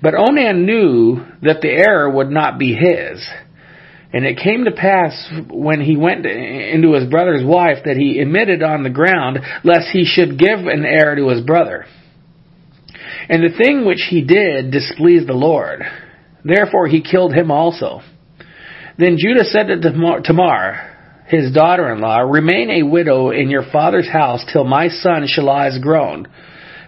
But 0.00 0.14
Onan 0.14 0.64
knew 0.66 1.26
that 1.42 1.62
the 1.62 1.70
error 1.70 2.08
would 2.08 2.30
not 2.30 2.60
be 2.60 2.74
his, 2.74 3.26
And 4.12 4.24
it 4.24 4.38
came 4.38 4.64
to 4.64 4.70
pass 4.70 5.30
when 5.50 5.80
he 5.80 5.96
went 5.96 6.24
into 6.24 6.94
his 6.94 7.08
brother's 7.10 7.44
wife 7.44 7.78
that 7.84 7.96
he 7.96 8.20
emitted 8.20 8.62
on 8.62 8.82
the 8.82 8.90
ground, 8.90 9.38
lest 9.64 9.88
he 9.92 10.04
should 10.04 10.38
give 10.38 10.60
an 10.60 10.84
heir 10.84 11.16
to 11.16 11.28
his 11.28 11.42
brother. 11.42 11.86
And 13.28 13.42
the 13.42 13.56
thing 13.56 13.84
which 13.84 14.06
he 14.08 14.22
did 14.22 14.70
displeased 14.70 15.28
the 15.28 15.34
Lord. 15.34 15.82
Therefore 16.44 16.86
he 16.86 17.02
killed 17.02 17.34
him 17.34 17.50
also. 17.50 18.00
Then 18.98 19.16
Judah 19.18 19.44
said 19.44 19.66
to 19.66 20.22
Tamar, 20.22 20.96
his 21.28 21.52
daughter-in-law, 21.52 22.20
Remain 22.20 22.70
a 22.70 22.84
widow 22.84 23.30
in 23.30 23.50
your 23.50 23.64
father's 23.72 24.08
house 24.08 24.44
till 24.52 24.64
my 24.64 24.88
son 24.88 25.26
Shelah 25.26 25.70
is 25.70 25.82
grown. 25.82 26.28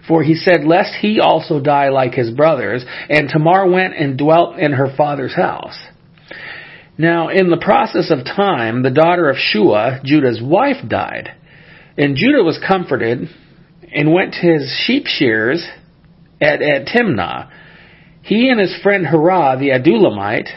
For 0.07 0.23
he 0.23 0.35
said, 0.35 0.63
Lest 0.63 0.95
he 0.95 1.19
also 1.19 1.59
die 1.59 1.89
like 1.89 2.13
his 2.13 2.31
brothers. 2.31 2.83
And 3.09 3.29
Tamar 3.29 3.69
went 3.69 3.95
and 3.95 4.17
dwelt 4.17 4.57
in 4.57 4.71
her 4.71 4.93
father's 4.95 5.35
house. 5.35 5.77
Now, 6.99 7.29
in 7.29 7.49
the 7.49 7.55
process 7.55 8.11
of 8.11 8.25
time, 8.25 8.83
the 8.83 8.91
daughter 8.91 9.29
of 9.29 9.37
Shua, 9.37 10.01
Judah's 10.03 10.41
wife, 10.43 10.85
died. 10.85 11.33
And 11.97 12.17
Judah 12.17 12.43
was 12.43 12.59
comforted 12.67 13.29
and 13.89 14.13
went 14.13 14.33
to 14.33 14.39
his 14.41 14.83
sheep 14.85 15.05
shears 15.07 15.65
at, 16.41 16.61
at 16.61 16.87
Timnah. 16.87 17.51
He 18.21 18.49
and 18.49 18.59
his 18.59 18.77
friend 18.83 19.05
Hirah, 19.05 19.57
the 19.57 19.69
Adullamite, 19.69 20.49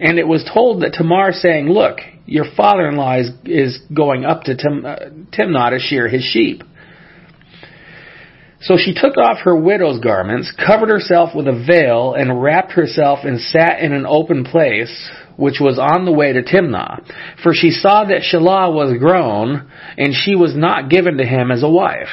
and 0.00 0.18
it 0.18 0.26
was 0.26 0.48
told 0.50 0.82
that 0.82 0.94
Tamar 0.94 1.32
saying, 1.32 1.68
Look, 1.68 1.98
your 2.24 2.46
father-in-law 2.56 3.18
is, 3.18 3.30
is 3.44 3.78
going 3.94 4.24
up 4.24 4.44
to 4.44 4.56
Tim, 4.56 4.82
uh, 4.86 4.96
Timnah 5.30 5.70
to 5.72 5.78
shear 5.78 6.08
his 6.08 6.22
sheep. 6.22 6.62
So 8.62 8.78
she 8.78 8.94
took 8.94 9.18
off 9.18 9.40
her 9.44 9.54
widow's 9.54 10.00
garments, 10.00 10.50
covered 10.66 10.88
herself 10.88 11.36
with 11.36 11.46
a 11.46 11.64
veil, 11.66 12.14
and 12.14 12.42
wrapped 12.42 12.72
herself 12.72 13.20
and 13.24 13.38
sat 13.38 13.80
in 13.80 13.92
an 13.92 14.06
open 14.06 14.44
place, 14.44 15.10
which 15.36 15.56
was 15.60 15.78
on 15.78 16.04
the 16.04 16.12
way 16.12 16.32
to 16.32 16.42
Timnah. 16.42 17.04
For 17.42 17.52
she 17.54 17.70
saw 17.70 18.04
that 18.04 18.22
Shelah 18.22 18.72
was 18.72 18.98
grown, 18.98 19.70
and 19.96 20.14
she 20.14 20.34
was 20.34 20.56
not 20.56 20.90
given 20.90 21.18
to 21.18 21.24
him 21.24 21.50
as 21.50 21.62
a 21.62 21.68
wife. 21.68 22.08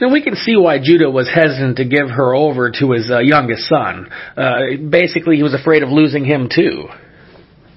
Now 0.00 0.12
we 0.12 0.22
can 0.22 0.36
see 0.36 0.56
why 0.56 0.78
Judah 0.80 1.10
was 1.10 1.28
hesitant 1.28 1.78
to 1.78 1.84
give 1.84 2.08
her 2.08 2.34
over 2.34 2.70
to 2.70 2.92
his 2.92 3.10
uh, 3.10 3.18
youngest 3.18 3.68
son. 3.68 4.08
Uh, 4.36 4.60
basically, 4.88 5.36
he 5.36 5.42
was 5.42 5.54
afraid 5.54 5.82
of 5.82 5.88
losing 5.88 6.24
him 6.24 6.48
too. 6.54 6.88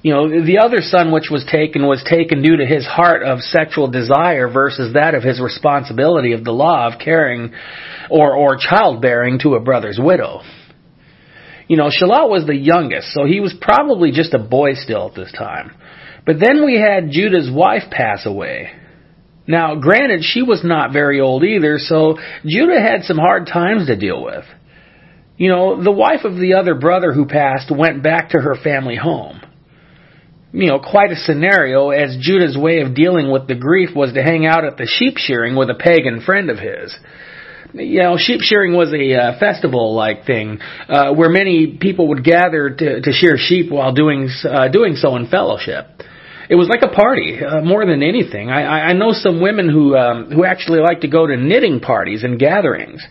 You 0.04 0.14
know, 0.14 0.30
the 0.30 0.60
other 0.60 0.82
son 0.82 1.12
which 1.12 1.30
was 1.30 1.46
taken 1.52 1.86
was 1.86 2.04
taken 2.08 2.42
due 2.42 2.58
to 2.58 2.66
his 2.66 2.86
heart 2.86 3.22
of 3.22 3.40
sexual 3.40 3.88
desire 3.88 4.52
versus 4.52 4.94
that 4.94 5.14
of 5.14 5.22
his 5.24 5.40
responsibility 5.40 6.34
of 6.34 6.44
the 6.44 6.52
law 6.52 6.92
of 6.92 7.00
caring 7.00 7.54
or, 8.10 8.36
or 8.36 8.58
childbearing 8.58 9.40
to 9.40 9.54
a 9.56 9.60
brother's 9.60 10.00
widow. 10.02 10.42
You 11.72 11.78
know, 11.78 11.88
Shelah 11.88 12.30
was 12.30 12.46
the 12.46 12.54
youngest, 12.54 13.14
so 13.14 13.24
he 13.24 13.40
was 13.40 13.56
probably 13.62 14.12
just 14.12 14.34
a 14.34 14.40
boy 14.40 14.74
still 14.74 15.08
at 15.08 15.16
this 15.16 15.32
time. 15.32 15.72
But 16.26 16.38
then 16.38 16.66
we 16.66 16.78
had 16.78 17.12
Judah's 17.12 17.50
wife 17.50 17.84
pass 17.90 18.26
away. 18.26 18.72
Now, 19.48 19.76
granted, 19.76 20.22
she 20.22 20.42
was 20.42 20.66
not 20.66 20.92
very 20.92 21.22
old 21.22 21.46
either, 21.46 21.78
so 21.80 22.18
Judah 22.46 22.82
had 22.82 23.04
some 23.04 23.16
hard 23.16 23.48
times 23.48 23.88
to 23.88 23.96
deal 23.96 24.22
with. 24.22 24.44
You 25.38 25.48
know, 25.48 25.82
the 25.82 25.94
wife 25.94 26.26
of 26.26 26.36
the 26.36 26.56
other 26.56 26.76
brother 26.76 27.14
who 27.14 27.26
passed 27.26 27.72
went 27.74 28.04
back 28.04 28.32
to 28.32 28.42
her 28.42 28.56
family 28.62 28.98
home. 28.98 29.40
You 30.52 30.68
know, 30.68 30.80
quite 30.80 31.14
a 31.14 31.24
scenario 31.24 31.92
as 31.92 32.18
Judah's 32.20 32.58
way 32.58 32.82
of 32.82 32.96
dealing 32.96 33.32
with 33.32 33.48
the 33.48 33.56
grief 33.56 33.96
was 33.96 34.12
to 34.12 34.22
hang 34.22 34.46
out 34.46 34.66
at 34.66 34.76
the 34.76 34.86
sheep 34.86 35.16
shearing 35.16 35.56
with 35.56 35.70
a 35.70 35.76
pagan 35.76 36.20
friend 36.20 36.50
of 36.50 36.60
his 36.60 36.94
you 37.74 38.02
know, 38.02 38.18
sheep 38.18 38.42
shearing 38.42 38.74
was 38.74 38.94
a 38.94 39.14
uh, 39.14 39.40
festival-like 39.40 40.26
thing 40.26 40.60
uh, 40.90 41.14
where 41.14 41.30
many 41.30 41.78
people 41.80 42.10
would 42.10 42.24
gather 42.24 42.70
to, 42.70 43.02
to 43.02 43.12
shear 43.12 43.36
sheep 43.38 43.72
while 43.72 43.94
doing 43.94 44.30
uh, 44.44 44.68
doing 44.68 44.96
so 44.96 45.16
in 45.16 45.28
fellowship. 45.28 45.86
It 46.50 46.56
was 46.56 46.68
like 46.68 46.82
a 46.82 46.94
party 46.94 47.40
uh, 47.40 47.62
more 47.62 47.86
than 47.86 48.04
anything. 48.04 48.50
I, 48.50 48.90
I 48.90 48.94
know 48.94 49.14
some 49.14 49.42
women 49.42 49.70
who 49.70 49.96
um, 49.96 50.32
who 50.32 50.44
actually 50.44 50.80
like 50.80 51.02
to 51.02 51.08
go 51.08 51.26
to 51.26 51.38
knitting 51.38 51.80
parties 51.80 52.24
and 52.24 52.38
gatherings. 52.38 53.02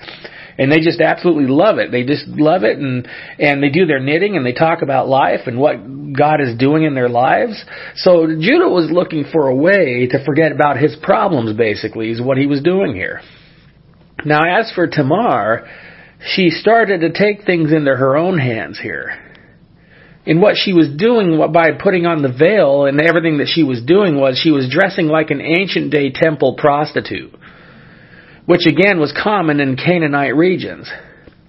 And 0.59 0.71
they 0.71 0.81
just 0.81 1.01
absolutely 1.01 1.47
love 1.47 1.79
it. 1.79 1.91
They 1.91 2.05
just 2.05 2.27
love 2.27 2.65
it 2.65 2.77
and, 2.77 3.09
and 3.39 3.63
they 3.63 3.71
do 3.71 3.87
their 3.87 4.01
knitting 4.01 4.37
and 4.37 4.45
they 4.45 4.53
talk 4.53 4.83
about 4.83 5.09
life 5.09 5.47
and 5.47 5.59
what 5.59 5.77
God 6.13 6.43
is 6.43 6.55
doing 6.59 6.83
in 6.83 6.95
their 6.95 7.09
lives. 7.09 7.65
So 7.95 8.27
Judah 8.27 8.69
was 8.69 8.91
looking 8.93 9.25
for 9.33 9.49
a 9.49 9.55
way 9.55 10.07
to 10.11 10.23
forget 10.23 10.53
about 10.53 10.77
his 10.77 10.95
problems 11.03 11.57
basically 11.57 12.11
is 12.11 12.21
what 12.21 12.37
he 12.37 12.47
was 12.47 12.61
doing 12.61 12.95
here. 12.95 13.23
Now, 14.25 14.61
as 14.61 14.71
for 14.73 14.87
Tamar, 14.87 15.69
she 16.35 16.51
started 16.51 17.01
to 17.01 17.13
take 17.13 17.45
things 17.45 17.73
into 17.73 17.95
her 17.95 18.17
own 18.17 18.39
hands 18.39 18.79
here. 18.79 19.13
And 20.27 20.41
what 20.41 20.57
she 20.57 20.73
was 20.73 20.89
doing 20.89 21.41
by 21.53 21.73
putting 21.73 22.05
on 22.05 22.23
the 22.23 22.33
veil 22.33 22.85
and 22.85 23.01
everything 23.01 23.39
that 23.39 23.49
she 23.49 23.63
was 23.63 23.83
doing 23.83 24.21
was 24.21 24.39
she 24.39 24.51
was 24.51 24.69
dressing 24.71 25.07
like 25.07 25.31
an 25.31 25.41
ancient 25.41 25.91
day 25.91 26.11
temple 26.11 26.57
prostitute, 26.57 27.35
which 28.45 28.67
again 28.67 29.01
was 29.01 29.17
common 29.17 29.61
in 29.61 29.77
Canaanite 29.77 30.37
regions. 30.37 30.91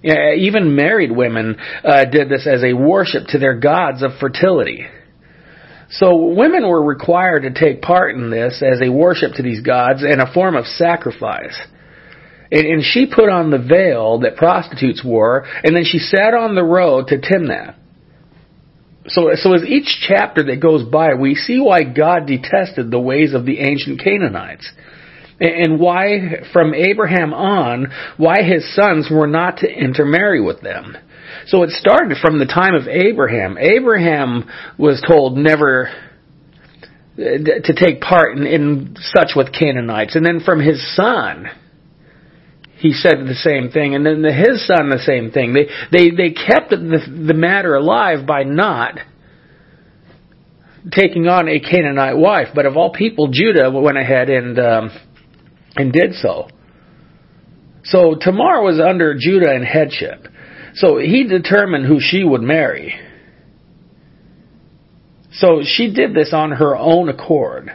Even 0.02 0.74
married 0.74 1.12
women 1.12 1.56
uh, 1.84 2.06
did 2.06 2.28
this 2.28 2.46
as 2.46 2.64
a 2.64 2.72
worship 2.72 3.26
to 3.28 3.38
their 3.38 3.54
gods 3.58 4.02
of 4.02 4.12
fertility. 4.18 4.86
So 5.90 6.32
women 6.34 6.66
were 6.66 6.82
required 6.82 7.42
to 7.42 7.52
take 7.52 7.82
part 7.82 8.14
in 8.14 8.30
this 8.30 8.62
as 8.62 8.80
a 8.80 8.90
worship 8.90 9.34
to 9.34 9.42
these 9.42 9.60
gods 9.60 10.02
and 10.02 10.20
a 10.20 10.32
form 10.32 10.56
of 10.56 10.66
sacrifice. 10.66 11.56
And, 12.52 12.66
and 12.66 12.82
she 12.84 13.06
put 13.06 13.30
on 13.30 13.50
the 13.50 13.58
veil 13.58 14.20
that 14.20 14.36
prostitutes 14.36 15.02
wore, 15.02 15.46
and 15.64 15.74
then 15.74 15.84
she 15.84 15.98
sat 15.98 16.34
on 16.34 16.54
the 16.54 16.62
road 16.62 17.08
to 17.08 17.18
Timnath. 17.18 17.76
So, 19.08 19.30
so 19.34 19.54
as 19.54 19.64
each 19.64 20.04
chapter 20.06 20.44
that 20.44 20.60
goes 20.60 20.84
by, 20.84 21.14
we 21.14 21.34
see 21.34 21.58
why 21.58 21.82
God 21.82 22.26
detested 22.26 22.90
the 22.90 23.00
ways 23.00 23.34
of 23.34 23.46
the 23.46 23.58
ancient 23.58 24.00
Canaanites. 24.00 24.70
And 25.40 25.80
why, 25.80 26.44
from 26.52 26.72
Abraham 26.72 27.34
on, 27.34 27.88
why 28.16 28.42
his 28.42 28.76
sons 28.76 29.08
were 29.10 29.26
not 29.26 29.56
to 29.58 29.68
intermarry 29.68 30.40
with 30.40 30.60
them. 30.60 30.96
So 31.46 31.64
it 31.64 31.70
started 31.70 32.18
from 32.18 32.38
the 32.38 32.46
time 32.46 32.74
of 32.74 32.86
Abraham. 32.86 33.56
Abraham 33.58 34.48
was 34.78 35.02
told 35.04 35.36
never 35.36 35.88
uh, 37.14 37.22
to 37.64 37.74
take 37.74 38.00
part 38.00 38.36
in, 38.36 38.46
in 38.46 38.96
such 39.00 39.30
with 39.34 39.52
Canaanites. 39.52 40.14
And 40.14 40.24
then 40.24 40.40
from 40.44 40.60
his 40.60 40.94
son, 40.94 41.46
he 42.82 42.92
said 42.92 43.14
the 43.26 43.34
same 43.34 43.70
thing, 43.70 43.94
and 43.94 44.04
then 44.04 44.24
his 44.24 44.66
son 44.66 44.90
the 44.90 44.98
same 44.98 45.30
thing. 45.30 45.54
They 45.54 45.68
they 45.92 46.10
they 46.10 46.30
kept 46.30 46.70
the, 46.70 46.76
the 46.78 47.32
matter 47.32 47.76
alive 47.76 48.26
by 48.26 48.42
not 48.42 48.98
taking 50.90 51.28
on 51.28 51.48
a 51.48 51.60
Canaanite 51.60 52.18
wife, 52.18 52.48
but 52.56 52.66
of 52.66 52.76
all 52.76 52.92
people, 52.92 53.28
Judah 53.30 53.70
went 53.70 53.98
ahead 53.98 54.28
and 54.28 54.58
um, 54.58 54.90
and 55.76 55.92
did 55.92 56.14
so. 56.14 56.48
So 57.84 58.16
Tamar 58.20 58.62
was 58.62 58.80
under 58.80 59.14
Judah 59.16 59.54
in 59.54 59.62
headship. 59.62 60.26
So 60.74 60.98
he 60.98 61.24
determined 61.28 61.86
who 61.86 61.98
she 62.00 62.24
would 62.24 62.42
marry. 62.42 62.98
So 65.34 65.62
she 65.64 65.94
did 65.94 66.14
this 66.14 66.32
on 66.32 66.50
her 66.50 66.76
own 66.76 67.08
accord 67.08 67.70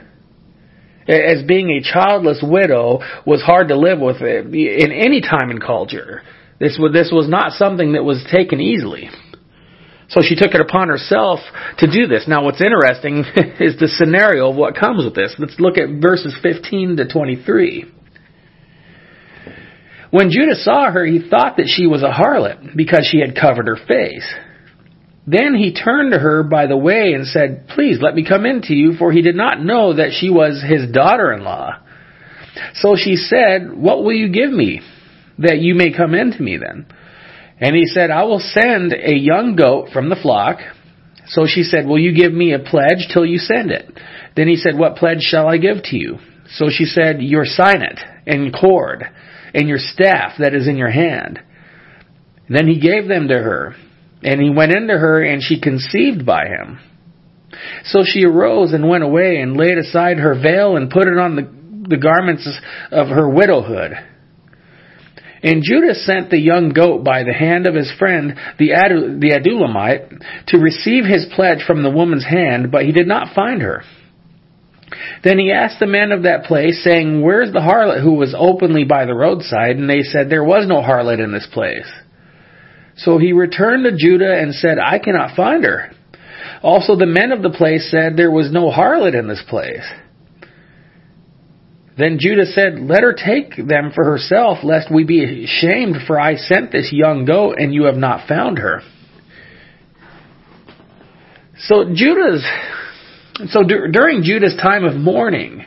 as 1.08 1.44
being 1.44 1.70
a 1.70 1.82
childless 1.82 2.44
widow 2.44 3.00
was 3.26 3.42
hard 3.42 3.70
to 3.70 3.78
live 3.78 4.00
with 4.00 4.22
in 4.22 4.92
any 4.92 5.22
time 5.22 5.50
and 5.50 5.62
culture. 5.62 6.22
This 6.60 6.78
was, 6.80 6.92
this 6.92 7.12
was 7.12 7.30
not 7.30 7.54
something 7.54 7.94
that 7.94 8.04
was 8.04 8.26
taken 8.32 8.60
easily. 8.60 9.10
So 10.10 10.22
she 10.22 10.36
took 10.36 10.54
it 10.54 10.62
upon 10.62 10.88
herself 10.88 11.40
to 11.80 11.88
do 11.88 12.08
this. 12.08 12.26
Now 12.28 12.44
what's 12.44 12.62
interesting 12.62 13.20
is 13.60 13.78
the 13.78 13.90
scenario 13.90 14.50
of 14.50 14.56
what 14.56 14.76
comes 14.76 15.04
with 15.04 15.16
this. 15.16 15.36
Let's 15.38 15.60
look 15.60 15.78
at 15.78 16.02
verses 16.02 16.36
15 16.42 16.98
to 16.98 17.08
23. 17.08 17.86
When 20.10 20.32
Judah 20.32 20.56
saw 20.56 20.90
her, 20.90 21.06
he 21.06 21.20
thought 21.30 21.58
that 21.58 21.68
she 21.68 21.86
was 21.86 22.02
a 22.02 22.12
harlot 22.12 22.76
because 22.76 23.08
she 23.12 23.20
had 23.20 23.36
covered 23.36 23.68
her 23.68 23.76
face. 23.76 24.26
Then 25.29 25.55
he 25.55 25.74
turned 25.74 26.13
to 26.13 26.19
her 26.19 26.41
by 26.43 26.67
the 26.67 26.77
way 26.77 27.12
and 27.12 27.27
said, 27.27 27.67
Please 27.67 28.00
let 28.01 28.15
me 28.15 28.25
come 28.25 28.46
in 28.46 28.62
to 28.63 28.74
you, 28.74 28.93
for 28.98 29.12
he 29.12 29.22
did 29.22 29.36
not 29.36 29.62
know 29.62 29.93
that 29.93 30.13
she 30.17 30.29
was 30.29 30.63
his 30.65 30.89
daughter-in-law. 30.89 31.84
So 32.75 32.96
she 32.96 33.17
said, 33.17 33.74
What 33.74 34.03
will 34.03 34.13
you 34.13 34.29
give 34.31 34.51
me 34.51 34.81
that 35.39 35.60
you 35.60 35.75
may 35.75 35.91
come 35.91 36.13
in 36.13 36.31
to 36.31 36.41
me 36.41 36.57
then? 36.57 36.88
And 37.60 37.75
he 37.75 37.88
said, 37.88 38.10
I 38.10 38.24
will 38.24 38.39
send 38.39 38.93
a 38.93 39.15
young 39.15 39.57
goat 39.57 39.89
from 39.91 40.10
the 40.10 40.15
flock. 40.15 40.60
So 41.27 41.46
she 41.46 41.63
said, 41.63 41.86
Will 41.86 42.00
you 42.00 42.15
give 42.15 42.31
me 42.31 42.53
a 42.53 42.60
pledge 42.60 43.10
till 43.12 43.25
you 43.25 43.38
send 43.38 43.72
it? 43.72 43.91
Then 44.38 44.48
he 44.48 44.55
said, 44.55 44.77
What 44.77 44.96
pledge 44.96 45.22
shall 45.22 45.48
I 45.48 45.57
give 45.57 45.84
to 45.86 45.98
you? 45.98 46.19
So 46.51 46.67
she 46.69 46.86
said, 46.86 47.22
Your 47.22 47.43
signet 47.43 48.00
and 48.25 48.53
cord 48.53 49.03
and 49.53 49.67
your 49.67 49.79
staff 49.79 50.34
that 50.39 50.53
is 50.53 50.69
in 50.69 50.77
your 50.77 50.91
hand. 50.91 51.39
Then 52.48 52.67
he 52.67 52.79
gave 52.79 53.10
them 53.10 53.27
to 53.27 53.34
her. 53.34 53.75
And 54.24 54.42
he 54.42 54.50
went 54.50 54.76
into 54.76 54.98
her, 54.98 55.22
and 55.24 55.42
she 55.42 55.62
conceived 55.62 56.26
by 56.26 56.48
him. 56.48 56.80
So 57.86 58.04
she 58.04 58.26
arose 58.26 58.74
and 58.74 58.90
went 58.90 59.04
away, 59.04 59.40
and 59.40 59.58
laid 59.58 59.78
aside 59.78 60.18
her 60.18 60.36
veil, 60.36 60.76
and 60.76 60.90
put 60.90 61.08
it 61.08 61.18
on 61.18 61.36
the, 61.36 61.88
the 61.90 61.98
garments 61.98 62.48
of 62.92 63.08
her 63.08 63.30
widowhood. 63.30 63.94
And 65.44 65.64
Judah 65.64 65.94
sent 65.94 66.30
the 66.30 66.40
young 66.40 66.70
goat 66.70 67.04
by 67.04 67.24
the 67.24 67.34
hand 67.34 67.68
of 67.68 67.76
his 67.76 67.92
friend, 68.00 68.36
the, 68.58 68.70
Adu- 68.70 69.20
the 69.20 69.32
Adullamite, 69.32 70.48
to 70.48 70.58
receive 70.58 71.06
his 71.06 71.28
pledge 71.36 71.64
from 71.66 71.84
the 71.84 71.92
woman's 71.92 72.26
hand, 72.26 72.72
but 72.72 72.86
he 72.86 72.92
did 72.92 73.08
not 73.08 73.36
find 73.36 73.62
her. 73.62 73.84
Then 75.24 75.38
he 75.38 75.52
asked 75.52 75.80
the 75.80 75.88
men 75.88 76.12
of 76.12 76.24
that 76.24 76.46
place, 76.46 76.84
saying, 76.84 77.22
Where's 77.22 77.52
the 77.52 77.60
harlot 77.60 78.02
who 78.02 78.14
was 78.14 78.36
openly 78.38 78.84
by 78.84 79.06
the 79.06 79.14
roadside? 79.14 79.76
And 79.76 79.90
they 79.90 80.02
said, 80.02 80.30
There 80.30 80.44
was 80.44 80.68
no 80.68 80.82
harlot 80.82 81.24
in 81.24 81.32
this 81.32 81.48
place. 81.52 81.88
So 82.98 83.18
he 83.18 83.32
returned 83.32 83.86
to 83.86 83.96
Judah 83.96 84.38
and 84.39 84.54
said, 84.54 84.80
I 84.80 85.00
cannot 85.00 85.36
find 85.36 85.63
her. 85.63 85.92
Also 86.63 86.96
the 86.96 87.06
men 87.06 87.32
of 87.32 87.44
the 87.44 87.51
place 87.51 87.89
said, 87.92 88.18
There 88.18 88.32
was 88.32 88.51
no 88.51 88.72
harlot 88.72 89.18
in 89.18 89.27
this 89.27 89.44
place. 89.48 89.86
Then 91.98 92.18
Judah 92.20 92.46
said, 92.46 92.80
Let 92.80 93.04
her 93.04 93.13
take 93.13 93.56
them 93.56 93.92
for 93.94 94.04
herself, 94.04 94.60
lest 94.63 94.92
we 94.92 95.04
be 95.04 95.44
ashamed, 95.46 95.98
for 96.06 96.20
I 96.20 96.36
sent 96.36 96.72
this 96.72 96.92
young 96.92 97.25
goat, 97.25 97.56
and 97.60 97.74
you 97.74 97.86
have 97.86 97.96
not 97.96 98.27
found 98.27 98.60
her. 98.60 98.82
So 101.60 101.86
Judah's, 101.94 102.46
so 103.48 103.63
d- 103.63 103.92
during 103.92 104.22
Judah's 104.22 104.56
time 104.56 104.84
of 104.84 104.96
mourning, 104.96 105.66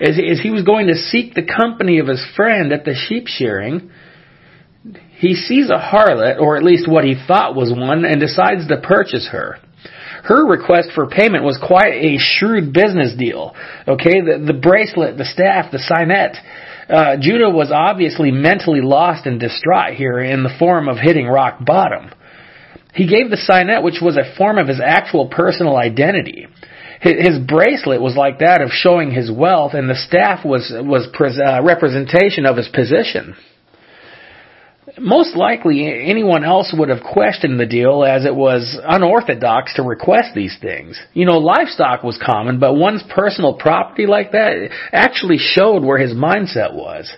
as, 0.00 0.18
as 0.18 0.40
he 0.40 0.50
was 0.50 0.64
going 0.64 0.88
to 0.88 0.96
seek 0.96 1.34
the 1.34 1.44
company 1.46 2.00
of 2.00 2.08
his 2.08 2.24
friend 2.34 2.72
at 2.72 2.84
the 2.84 2.94
sheep 2.94 3.28
shearing, 3.28 3.90
he 5.22 5.36
sees 5.36 5.70
a 5.70 5.78
harlot, 5.78 6.40
or 6.40 6.56
at 6.56 6.64
least 6.64 6.88
what 6.88 7.04
he 7.04 7.14
thought 7.14 7.54
was 7.54 7.72
one, 7.72 8.04
and 8.04 8.20
decides 8.20 8.66
to 8.66 8.80
purchase 8.80 9.28
her 9.30 9.56
her 10.24 10.46
request 10.46 10.90
for 10.94 11.08
payment 11.08 11.42
was 11.42 11.58
quite 11.58 11.94
a 11.94 12.16
shrewd 12.18 12.72
business 12.72 13.12
deal. 13.18 13.54
Okay, 13.88 14.20
the, 14.20 14.42
the 14.46 14.52
bracelet, 14.52 15.18
the 15.18 15.24
staff, 15.24 15.72
the 15.72 15.80
signet. 15.80 16.36
Uh, 16.88 17.16
Judah 17.20 17.50
was 17.50 17.72
obviously 17.74 18.30
mentally 18.30 18.80
lost 18.80 19.26
and 19.26 19.40
distraught 19.40 19.94
here 19.94 20.20
in 20.20 20.44
the 20.44 20.54
form 20.58 20.88
of 20.88 20.98
hitting 20.98 21.26
rock 21.26 21.64
bottom. 21.64 22.10
He 22.94 23.08
gave 23.08 23.30
the 23.30 23.36
signet, 23.36 23.82
which 23.82 24.00
was 24.00 24.16
a 24.16 24.36
form 24.36 24.58
of 24.58 24.68
his 24.68 24.80
actual 24.80 25.28
personal 25.28 25.76
identity. 25.76 26.46
His, 27.00 27.40
bracelet 27.40 28.00
was 28.00 28.14
like 28.14 28.38
that 28.38 28.60
of 28.60 28.70
showing 28.70 29.10
his 29.10 29.28
wealth, 29.28 29.74
and 29.74 29.90
the 29.90 29.96
staff 29.96 30.44
was 30.44 30.72
was 30.72 31.08
pres- 31.12 31.40
uh, 31.40 31.60
representation 31.64 32.46
of 32.46 32.56
his 32.56 32.68
position 32.68 33.34
most 35.00 35.36
likely 35.36 35.86
anyone 35.86 36.44
else 36.44 36.74
would 36.76 36.88
have 36.88 37.02
questioned 37.02 37.58
the 37.58 37.66
deal 37.66 38.04
as 38.04 38.24
it 38.24 38.34
was 38.34 38.78
unorthodox 38.84 39.74
to 39.74 39.82
request 39.82 40.34
these 40.34 40.56
things. 40.60 41.00
You 41.14 41.26
know, 41.26 41.38
livestock 41.38 42.02
was 42.02 42.20
common, 42.24 42.58
but 42.58 42.74
one's 42.74 43.02
personal 43.14 43.54
property 43.54 44.06
like 44.06 44.32
that 44.32 44.70
actually 44.92 45.38
showed 45.38 45.82
where 45.82 45.98
his 45.98 46.12
mindset 46.12 46.74
was. 46.74 47.12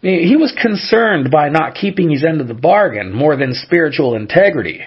He 0.00 0.36
was 0.36 0.52
concerned 0.60 1.30
by 1.30 1.48
not 1.48 1.76
keeping 1.76 2.10
his 2.10 2.24
end 2.24 2.40
of 2.40 2.48
the 2.48 2.54
bargain 2.54 3.14
more 3.14 3.36
than 3.36 3.54
spiritual 3.54 4.16
integrity. 4.16 4.80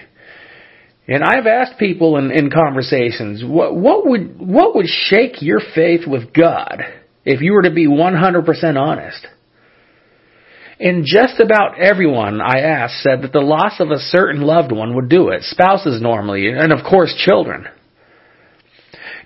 And 1.08 1.22
I've 1.24 1.46
asked 1.46 1.78
people 1.78 2.18
in, 2.18 2.30
in 2.30 2.50
conversations, 2.50 3.42
what, 3.42 3.74
what 3.74 4.06
would, 4.06 4.38
what 4.38 4.74
would 4.74 4.86
shake 4.86 5.40
your 5.40 5.60
faith 5.74 6.06
with 6.06 6.34
God 6.34 6.82
if 7.24 7.40
you 7.40 7.54
were 7.54 7.62
to 7.62 7.70
be 7.70 7.86
100% 7.86 8.76
honest? 8.76 9.26
And 10.78 11.04
just 11.06 11.40
about 11.40 11.78
everyone 11.78 12.40
I 12.40 12.60
asked 12.60 13.02
said 13.02 13.22
that 13.22 13.32
the 13.32 13.40
loss 13.40 13.80
of 13.80 13.90
a 13.90 13.98
certain 13.98 14.42
loved 14.42 14.72
one 14.72 14.94
would 14.94 15.08
do 15.08 15.30
it. 15.30 15.42
Spouses 15.42 16.02
normally, 16.02 16.48
and 16.48 16.72
of 16.72 16.84
course 16.84 17.14
children. 17.16 17.66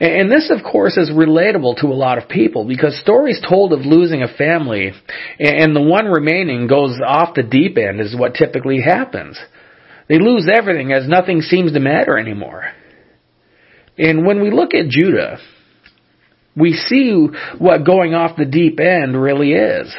And 0.00 0.30
this, 0.30 0.50
of 0.50 0.64
course, 0.64 0.96
is 0.96 1.10
relatable 1.10 1.80
to 1.80 1.88
a 1.88 1.94
lot 1.94 2.16
of 2.16 2.28
people 2.28 2.64
because 2.66 2.98
stories 3.00 3.38
told 3.46 3.74
of 3.74 3.80
losing 3.80 4.22
a 4.22 4.34
family 4.34 4.92
and 5.38 5.76
the 5.76 5.82
one 5.82 6.06
remaining 6.06 6.68
goes 6.68 6.98
off 7.04 7.34
the 7.34 7.42
deep 7.42 7.76
end 7.76 8.00
is 8.00 8.16
what 8.16 8.34
typically 8.34 8.80
happens. 8.80 9.38
They 10.08 10.18
lose 10.18 10.48
everything 10.50 10.92
as 10.92 11.06
nothing 11.06 11.42
seems 11.42 11.72
to 11.72 11.80
matter 11.80 12.16
anymore. 12.16 12.64
And 13.98 14.24
when 14.24 14.42
we 14.42 14.50
look 14.50 14.72
at 14.72 14.88
Judah, 14.88 15.36
we 16.56 16.72
see 16.72 17.26
what 17.58 17.84
going 17.84 18.14
off 18.14 18.38
the 18.38 18.46
deep 18.46 18.80
end 18.80 19.20
really 19.20 19.52
is. 19.52 19.94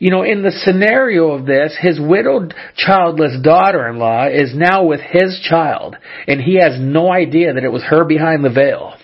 You 0.00 0.10
know, 0.10 0.22
in 0.22 0.42
the 0.42 0.50
scenario 0.64 1.32
of 1.32 1.44
this, 1.44 1.76
his 1.78 2.00
widowed 2.00 2.54
childless 2.74 3.36
daughter-in-law 3.42 4.28
is 4.28 4.54
now 4.54 4.84
with 4.84 5.00
his 5.00 5.38
child, 5.46 5.94
and 6.26 6.40
he 6.40 6.54
has 6.54 6.80
no 6.80 7.12
idea 7.12 7.52
that 7.52 7.64
it 7.64 7.70
was 7.70 7.82
her 7.82 8.06
behind 8.06 8.42
the 8.42 8.48
veil. 8.48 8.94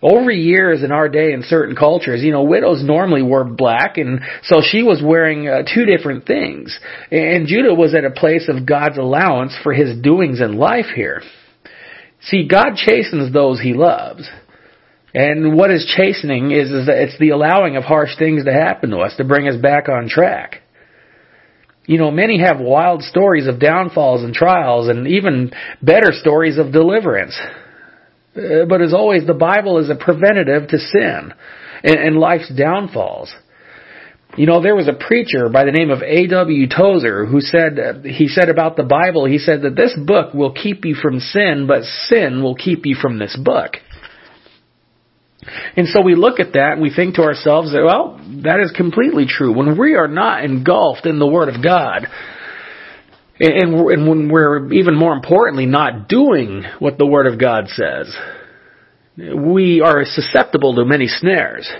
Over 0.00 0.30
years 0.30 0.82
in 0.82 0.92
our 0.92 1.10
day 1.10 1.34
in 1.34 1.42
certain 1.42 1.76
cultures, 1.76 2.22
you 2.22 2.32
know, 2.32 2.42
widows 2.42 2.82
normally 2.82 3.20
wore 3.20 3.44
black, 3.44 3.98
and 3.98 4.20
so 4.44 4.62
she 4.62 4.82
was 4.82 5.02
wearing 5.04 5.46
uh, 5.46 5.58
two 5.72 5.84
different 5.84 6.26
things. 6.26 6.76
And 7.10 7.46
Judah 7.46 7.74
was 7.74 7.94
at 7.94 8.06
a 8.06 8.10
place 8.10 8.48
of 8.48 8.64
God's 8.64 8.96
allowance 8.96 9.54
for 9.62 9.74
his 9.74 10.00
doings 10.00 10.40
in 10.40 10.56
life 10.56 10.86
here. 10.96 11.22
See, 12.22 12.48
God 12.48 12.76
chastens 12.76 13.30
those 13.30 13.60
he 13.60 13.74
loves. 13.74 14.26
And 15.14 15.54
what 15.56 15.70
is 15.70 15.92
chastening 15.96 16.52
is, 16.52 16.70
is 16.70 16.86
that 16.86 16.96
it's 16.96 17.18
the 17.18 17.30
allowing 17.30 17.76
of 17.76 17.84
harsh 17.84 18.16
things 18.18 18.44
to 18.44 18.52
happen 18.52 18.90
to 18.90 18.98
us 18.98 19.14
to 19.16 19.24
bring 19.24 19.46
us 19.46 19.60
back 19.60 19.88
on 19.88 20.08
track. 20.08 20.62
You 21.84 21.98
know, 21.98 22.10
many 22.10 22.40
have 22.40 22.60
wild 22.60 23.02
stories 23.02 23.46
of 23.46 23.60
downfalls 23.60 24.22
and 24.22 24.32
trials 24.32 24.88
and 24.88 25.06
even 25.06 25.52
better 25.82 26.12
stories 26.12 26.56
of 26.56 26.72
deliverance. 26.72 27.38
Uh, 28.34 28.64
but 28.68 28.80
as 28.80 28.94
always, 28.94 29.26
the 29.26 29.34
Bible 29.34 29.78
is 29.78 29.90
a 29.90 29.96
preventative 29.96 30.68
to 30.68 30.78
sin 30.78 31.34
and, 31.82 31.96
and 31.96 32.16
life's 32.16 32.50
downfalls. 32.54 33.34
You 34.36 34.46
know, 34.46 34.62
there 34.62 34.76
was 34.76 34.88
a 34.88 34.94
preacher 34.94 35.50
by 35.50 35.64
the 35.64 35.72
name 35.72 35.90
of 35.90 36.02
A.W. 36.02 36.68
Tozer 36.68 37.26
who 37.26 37.42
said, 37.42 37.78
uh, 37.78 38.00
he 38.00 38.28
said 38.28 38.48
about 38.48 38.76
the 38.76 38.82
Bible, 38.82 39.26
he 39.26 39.36
said 39.36 39.60
that 39.62 39.76
this 39.76 39.94
book 40.06 40.32
will 40.32 40.52
keep 40.52 40.86
you 40.86 40.94
from 40.94 41.20
sin, 41.20 41.66
but 41.68 41.82
sin 41.82 42.42
will 42.42 42.54
keep 42.54 42.86
you 42.86 42.94
from 42.94 43.18
this 43.18 43.36
book. 43.36 43.72
And 45.76 45.88
so 45.88 46.02
we 46.02 46.14
look 46.14 46.38
at 46.38 46.52
that 46.52 46.72
and 46.72 46.82
we 46.82 46.94
think 46.94 47.14
to 47.14 47.22
ourselves 47.22 47.72
that, 47.72 47.82
well, 47.84 48.20
that 48.44 48.60
is 48.60 48.72
completely 48.72 49.26
true. 49.26 49.56
When 49.56 49.78
we 49.78 49.94
are 49.94 50.08
not 50.08 50.44
engulfed 50.44 51.06
in 51.06 51.18
the 51.18 51.26
Word 51.26 51.48
of 51.48 51.62
God, 51.62 52.06
and, 53.40 53.74
and 53.74 54.08
when 54.08 54.30
we're 54.30 54.72
even 54.72 54.96
more 54.96 55.14
importantly 55.14 55.66
not 55.66 56.08
doing 56.08 56.64
what 56.78 56.98
the 56.98 57.06
Word 57.06 57.26
of 57.26 57.40
God 57.40 57.68
says, 57.68 58.14
we 59.16 59.80
are 59.80 60.04
susceptible 60.04 60.74
to 60.76 60.84
many 60.84 61.06
snares. 61.06 61.70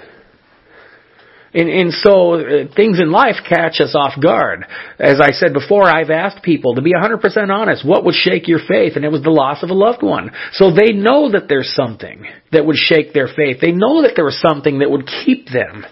And, 1.55 1.69
and 1.69 1.93
so 1.93 2.35
uh, 2.35 2.75
things 2.75 2.99
in 2.99 3.13
life 3.13 3.37
catch 3.47 3.81
us 3.81 3.95
off 3.95 4.21
guard. 4.21 4.65
As 4.99 5.21
I 5.21 5.33
said 5.33 5.53
before, 5.53 5.85
I've 5.85 6.11
asked 6.11 6.43
people 6.43 6.77
to 6.77 6.83
be 6.83 6.95
100% 6.95 7.21
honest, 7.51 7.87
what 7.87 8.05
would 8.05 8.15
shake 8.15 8.49
your 8.49 8.61
faith? 8.67 8.97
And 8.97 9.05
it 9.05 9.13
was 9.13 9.23
the 9.23 9.31
loss 9.31 9.63
of 9.63 9.69
a 9.69 9.75
loved 9.75 10.03
one. 10.03 10.31
So 10.53 10.71
they 10.71 10.93
know 10.93 11.31
that 11.33 11.49
there's 11.49 11.75
something 11.75 12.25
that 12.53 12.65
would 12.65 12.77
shake 12.77 13.13
their 13.13 13.29
faith. 13.29 13.59
They 13.61 13.73
know 13.73 14.03
that 14.03 14.13
there 14.17 14.25
was 14.25 14.41
something 14.41 14.79
that 14.79 14.91
would 14.91 15.07
keep 15.07 15.49
them 15.49 15.85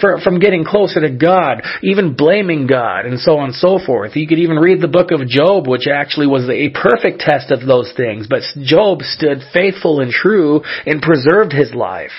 for, 0.00 0.20
from 0.20 0.38
getting 0.38 0.64
closer 0.64 1.00
to 1.00 1.10
God, 1.10 1.62
even 1.82 2.14
blaming 2.14 2.66
God, 2.66 3.06
and 3.06 3.18
so 3.18 3.38
on 3.38 3.46
and 3.46 3.54
so 3.54 3.78
forth. 3.84 4.16
You 4.16 4.26
could 4.26 4.38
even 4.38 4.56
read 4.56 4.80
the 4.82 4.88
book 4.88 5.10
of 5.10 5.26
Job, 5.26 5.66
which 5.66 5.88
actually 5.88 6.26
was 6.26 6.48
a 6.50 6.70
perfect 6.70 7.20
test 7.20 7.50
of 7.50 7.66
those 7.66 7.92
things. 7.96 8.26
But 8.28 8.42
Job 8.62 9.00
stood 9.02 9.38
faithful 9.52 10.00
and 10.00 10.10
true 10.10 10.62
and 10.84 11.00
preserved 11.00 11.52
his 11.52 11.74
life. 11.74 12.12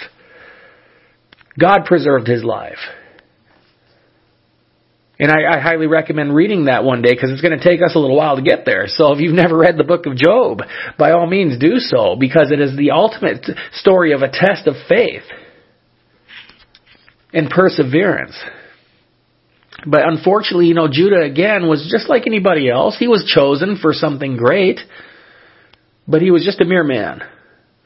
God 1.60 1.86
preserved 1.86 2.28
his 2.28 2.44
life. 2.44 2.78
And 5.20 5.32
I, 5.32 5.58
I 5.58 5.60
highly 5.60 5.88
recommend 5.88 6.36
reading 6.36 6.66
that 6.66 6.84
one 6.84 7.02
day 7.02 7.14
because 7.14 7.32
it's 7.32 7.42
going 7.42 7.58
to 7.58 7.64
take 7.64 7.82
us 7.82 7.96
a 7.96 8.00
little 8.00 8.16
while 8.16 8.36
to 8.36 8.44
get 8.44 8.66
there. 8.66 8.86
So 8.88 9.14
if 9.14 9.20
you've 9.20 9.34
never 9.34 9.58
read 9.58 9.78
the 9.78 9.84
book 9.84 10.06
of 10.06 10.16
Job, 10.16 10.62
by 11.00 11.12
all 11.12 11.26
means 11.26 11.58
do 11.58 11.78
so 11.78 12.16
because 12.20 12.52
it 12.52 12.60
is 12.60 12.78
the 12.78 12.92
ultimate 12.92 13.46
story 13.72 14.14
of 14.14 14.22
a 14.22 14.30
test 14.30 14.68
of 14.68 14.76
faith 14.88 15.24
and 17.34 17.50
perseverance. 17.50 18.38
But 19.88 20.08
unfortunately, 20.08 20.68
you 20.68 20.76
know, 20.76 20.88
Judah 20.92 21.22
again 21.22 21.68
was 21.68 21.90
just 21.92 22.10
like 22.10 22.28
anybody 22.28 22.70
else. 22.70 22.96
He 23.00 23.08
was 23.08 23.32
chosen 23.34 23.78
for 23.82 23.94
something 23.94 24.38
great, 24.38 24.80
but 26.08 26.22
he 26.22 26.30
was 26.30 26.46
just 26.46 26.62
a 26.62 26.66
mere 26.66 26.84
man 26.84 27.24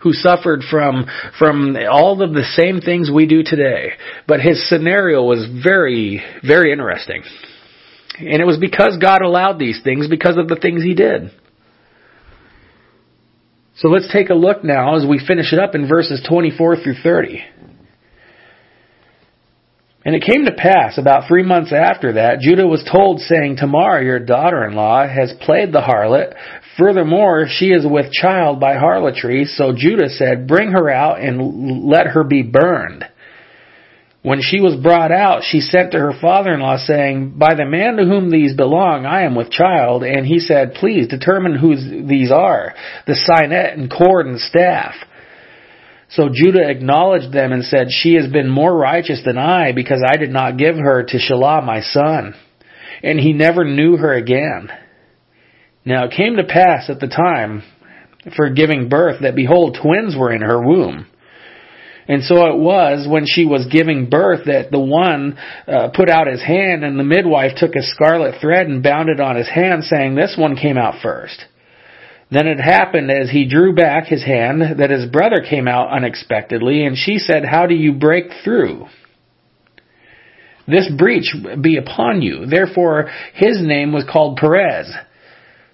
who 0.02 0.14
suffered 0.14 0.62
from 0.70 1.06
from 1.38 1.76
all 1.90 2.22
of 2.22 2.34
the 2.34 2.44
same 2.56 2.82
things 2.82 3.10
we 3.12 3.28
do 3.28 3.44
today. 3.44 3.92
But 4.28 4.42
his 4.42 4.68
scenario 4.68 5.24
was 5.24 5.48
very 5.64 6.24
very 6.46 6.72
interesting. 6.72 7.24
And 8.20 8.42
it 8.42 8.46
was 8.46 8.58
because 8.58 8.98
God 9.02 9.22
allowed 9.22 9.58
these 9.58 9.82
things 9.84 10.08
because 10.08 10.38
of 10.38 10.48
the 10.48 10.58
things 10.62 10.84
he 10.84 10.94
did. 10.94 11.32
So 13.78 13.88
let's 13.88 14.12
take 14.12 14.30
a 14.30 14.36
look 14.36 14.64
now 14.64 14.96
as 14.96 15.06
we 15.08 15.26
finish 15.26 15.54
it 15.54 15.60
up 15.60 15.74
in 15.74 15.88
verses 15.88 16.24
24 16.28 16.84
through 16.84 16.96
30. 17.02 17.44
And 20.04 20.16
it 20.16 20.24
came 20.24 20.46
to 20.46 20.52
pass 20.52 20.98
about 20.98 21.28
three 21.28 21.44
months 21.44 21.72
after 21.72 22.14
that, 22.14 22.40
Judah 22.40 22.66
was 22.66 22.88
told, 22.92 23.20
saying, 23.20 23.58
Tamar, 23.58 24.02
your 24.02 24.20
daughter-in-law, 24.20 25.08
has 25.08 25.34
played 25.42 25.72
the 25.72 25.82
harlot. 25.82 26.34
Furthermore, 26.82 27.46
she 27.48 27.68
is 27.68 27.86
with 27.86 28.12
child 28.12 28.60
by 28.60 28.74
harlotry. 28.74 29.46
So 29.46 29.72
Judah 29.76 30.10
said, 30.10 30.48
Bring 30.48 30.72
her 30.72 30.90
out 30.90 31.20
and 31.20 31.84
let 31.86 32.08
her 32.08 32.24
be 32.24 32.42
burned. 32.42 33.06
When 34.24 34.42
she 34.42 34.62
was 34.62 34.82
brought 34.82 35.12
out, 35.12 35.44
she 35.44 35.62
sent 35.62 35.92
to 35.92 36.00
her 36.00 36.14
father-in-law 36.20 36.78
saying, 36.88 37.38
By 37.38 37.54
the 37.54 37.68
man 37.68 37.98
to 37.98 38.06
whom 38.06 38.32
these 38.32 38.56
belong, 38.56 39.06
I 39.06 39.26
am 39.26 39.36
with 39.36 39.52
child. 39.52 40.02
And 40.02 40.26
he 40.26 40.40
said, 40.40 40.74
Please 40.74 41.08
determine 41.08 41.56
who 41.56 42.08
these 42.08 42.32
are, 42.32 42.74
the 43.06 43.16
signet 43.16 43.78
and 43.78 43.92
cord 43.92 44.26
and 44.26 44.40
staff. 44.40 44.96
So 46.10 46.30
Judah 46.34 46.68
acknowledged 46.68 47.32
them 47.32 47.52
and 47.52 47.64
said, 47.64 47.92
She 47.92 48.16
has 48.16 48.32
been 48.32 48.50
more 48.50 48.76
righteous 48.76 49.22
than 49.24 49.38
I 49.38 49.72
because 49.72 50.04
I 50.04 50.18
did 50.18 50.32
not 50.32 50.58
give 50.58 50.78
her 50.78 51.04
to 51.04 51.18
Shelah 51.18 51.64
my 51.64 51.82
son. 51.82 52.34
And 53.04 53.20
he 53.20 53.34
never 53.34 53.64
knew 53.66 53.98
her 53.98 54.14
again. 54.14 54.72
Now 55.86 56.06
it 56.06 56.14
came 56.16 56.38
to 56.38 56.44
pass 56.44 56.90
at 56.90 57.00
the 57.00 57.08
time 57.08 57.64
for 58.36 58.50
giving 58.50 58.90
birth 58.90 59.22
that 59.22 59.36
behold 59.36 59.78
twins 59.82 60.16
were 60.16 60.32
in 60.32 60.42
her 60.42 60.62
womb. 60.62 61.08
And 62.08 62.24
so 62.24 62.48
it 62.48 62.58
was 62.58 63.08
when 63.08 63.26
she 63.26 63.46
was 63.46 63.68
giving 63.72 64.10
birth 64.10 64.46
that 64.46 64.72
the 64.72 64.80
one 64.80 65.38
uh, 65.68 65.90
put 65.94 66.10
out 66.10 66.28
his 66.28 66.42
hand 66.42 66.84
and 66.84 67.00
the 67.00 67.04
midwife 67.04 67.54
took 67.56 67.76
a 67.76 67.84
scarlet 67.84 68.42
thread 68.42 68.68
and 68.68 68.84
bound 68.84 69.10
it 69.10 69.20
on 69.20 69.36
his 69.36 69.48
hand 69.48 69.84
saying 69.84 70.16
this 70.16 70.36
one 70.38 70.56
came 70.56 70.78
out 70.78 71.02
first. 71.02 71.46
Then 72.32 72.48
it 72.48 72.60
happened 72.60 73.12
as 73.12 73.30
he 73.30 73.48
drew 73.48 73.76
back 73.76 74.08
his 74.08 74.24
hand 74.24 74.80
that 74.80 74.90
his 74.90 75.10
brother 75.10 75.44
came 75.48 75.68
out 75.68 75.92
unexpectedly, 75.92 76.86
and 76.86 76.98
she 76.98 77.18
said, 77.18 77.44
How 77.44 77.66
do 77.66 77.76
you 77.76 77.94
break 77.94 78.26
through? 78.44 78.88
This 80.66 80.90
breach 80.98 81.36
be 81.62 81.76
upon 81.76 82.22
you. 82.22 82.46
Therefore 82.46 83.10
his 83.34 83.62
name 83.62 83.92
was 83.92 84.06
called 84.10 84.38
Perez. 84.38 84.90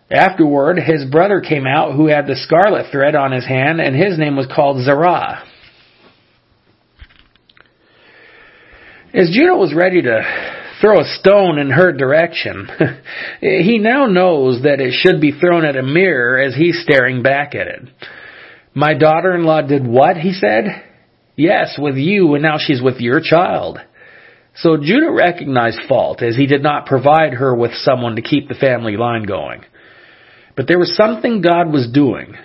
Afterward, 0.10 0.80
his 0.80 1.06
brother 1.06 1.42
came 1.42 1.68
out 1.68 1.96
who 1.96 2.08
had 2.08 2.28
the 2.28 2.36
scarlet 2.36 2.92
thread 2.92 3.16
on 3.16 3.32
his 3.32 3.46
hand, 3.46 3.82
and 3.82 3.96
his 3.96 4.18
name 4.18 4.36
was 4.36 4.48
called 4.54 4.84
Zerah. 4.84 5.44
As 9.14 9.30
Judah 9.32 9.56
was 9.56 9.74
ready 9.74 10.02
to 10.02 10.58
throw 10.80 11.00
a 11.00 11.18
stone 11.20 11.58
in 11.58 11.70
her 11.72 11.92
direction. 11.92 12.68
he 13.42 13.80
now 13.80 14.06
knows 14.06 14.64
that 14.64 14.80
it 14.80 14.94
should 14.94 15.20
be 15.20 15.32
thrown 15.32 15.66
at 15.66 15.76
a 15.76 15.84
mirror 15.84 16.40
as 16.40 16.56
he's 16.56 16.82
staring 16.84 17.24
back 17.24 17.56
at 17.56 17.68
it. 17.68 17.82
My 18.74 18.94
daughter-in-law 18.94 19.64
did 19.64 19.88
what? 19.88 20.18
He 20.18 20.34
said. 20.34 20.66
Yes, 21.36 21.78
with 21.80 21.96
you, 21.96 22.34
and 22.34 22.44
now 22.44 22.58
she's 22.60 22.82
with 22.82 23.00
your 23.00 23.22
child. 23.22 23.80
So 24.56 24.78
Judah 24.78 25.12
recognized 25.12 25.80
fault 25.88 26.24
as 26.24 26.36
he 26.36 26.48
did 26.48 26.64
not 26.64 26.88
provide 26.88 27.34
her 27.34 27.56
with 27.56 27.72
someone 27.76 28.16
to 28.16 28.24
keep 28.24 28.48
the 28.48 28.56
family 28.56 28.98
line 28.98 29.24
going. 29.24 29.64
But 30.58 30.68
there 30.68 30.80
was 30.80 30.98
something 30.98 31.42
God 31.42 31.72
was 31.72 31.88
doing 31.90 32.36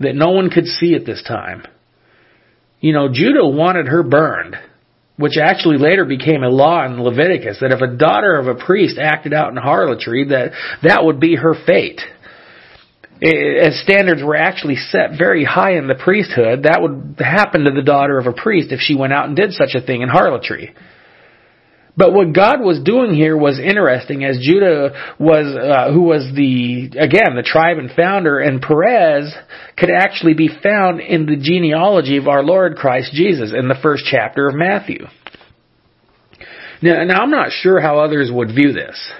that 0.00 0.14
no 0.14 0.30
one 0.30 0.50
could 0.50 0.66
see 0.66 0.94
at 0.94 1.06
this 1.06 1.22
time. 1.26 1.64
You 2.80 2.92
know, 2.92 3.08
Judah 3.10 3.46
wanted 3.46 3.86
her 3.86 4.02
burned 4.02 4.56
which 5.16 5.38
actually 5.40 5.78
later 5.78 6.04
became 6.04 6.42
a 6.42 6.48
law 6.48 6.84
in 6.84 7.00
Leviticus, 7.00 7.58
that 7.60 7.70
if 7.70 7.80
a 7.80 7.96
daughter 7.96 8.38
of 8.38 8.48
a 8.48 8.54
priest 8.54 8.98
acted 8.98 9.32
out 9.32 9.50
in 9.50 9.56
harlotry, 9.56 10.28
that 10.28 10.52
that 10.82 11.04
would 11.04 11.20
be 11.20 11.36
her 11.36 11.54
fate. 11.66 12.00
As 13.22 13.80
standards 13.84 14.22
were 14.22 14.34
actually 14.34 14.74
set 14.74 15.10
very 15.16 15.44
high 15.44 15.76
in 15.76 15.86
the 15.86 15.94
priesthood, 15.94 16.64
that 16.64 16.80
would 16.80 17.24
happen 17.24 17.64
to 17.64 17.70
the 17.70 17.82
daughter 17.82 18.18
of 18.18 18.26
a 18.26 18.32
priest 18.32 18.72
if 18.72 18.80
she 18.80 18.96
went 18.96 19.12
out 19.12 19.26
and 19.26 19.36
did 19.36 19.52
such 19.52 19.74
a 19.74 19.80
thing 19.80 20.02
in 20.02 20.08
harlotry. 20.08 20.74
But 21.94 22.14
what 22.14 22.32
God 22.32 22.60
was 22.60 22.80
doing 22.80 23.14
here 23.14 23.36
was 23.36 23.58
interesting 23.58 24.24
as 24.24 24.38
Judah 24.40 25.14
was, 25.18 25.54
uh, 25.54 25.92
who 25.92 26.02
was 26.02 26.30
the, 26.34 26.86
again, 26.98 27.36
the 27.36 27.44
tribe 27.44 27.76
and 27.76 27.90
founder, 27.90 28.38
and 28.38 28.62
Perez 28.62 29.32
could 29.76 29.90
actually 29.90 30.32
be 30.32 30.48
found 30.48 31.00
in 31.00 31.26
the 31.26 31.36
genealogy 31.36 32.16
of 32.16 32.28
our 32.28 32.42
Lord 32.42 32.76
Christ 32.76 33.12
Jesus 33.12 33.52
in 33.52 33.68
the 33.68 33.78
first 33.82 34.04
chapter 34.10 34.48
of 34.48 34.54
Matthew. 34.54 35.06
Now, 36.80 37.04
now 37.04 37.20
I'm 37.22 37.30
not 37.30 37.50
sure 37.52 37.78
how 37.78 37.98
others 37.98 38.30
would 38.32 38.48
view 38.48 38.72
this, 38.72 39.12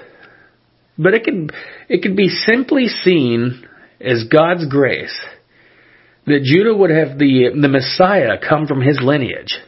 but 0.97 1.13
it 1.13 1.23
could, 1.23 1.51
it 1.89 2.01
could 2.01 2.15
be 2.17 2.27
simply 2.27 2.87
seen 2.87 3.67
as 4.01 4.25
God's 4.31 4.65
grace 4.67 5.15
that 6.25 6.41
Judah 6.43 6.75
would 6.75 6.89
have 6.89 7.19
the, 7.19 7.51
the 7.59 7.67
Messiah 7.67 8.37
come 8.37 8.65
from 8.65 8.81
his 8.81 8.99
lineage. 9.01 9.59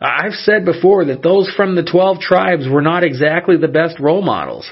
I've 0.00 0.32
said 0.32 0.64
before 0.64 1.06
that 1.06 1.22
those 1.22 1.50
from 1.56 1.74
the 1.74 1.82
12 1.82 2.20
tribes 2.20 2.68
were 2.68 2.82
not 2.82 3.04
exactly 3.04 3.56
the 3.56 3.68
best 3.68 3.98
role 3.98 4.22
models, 4.22 4.68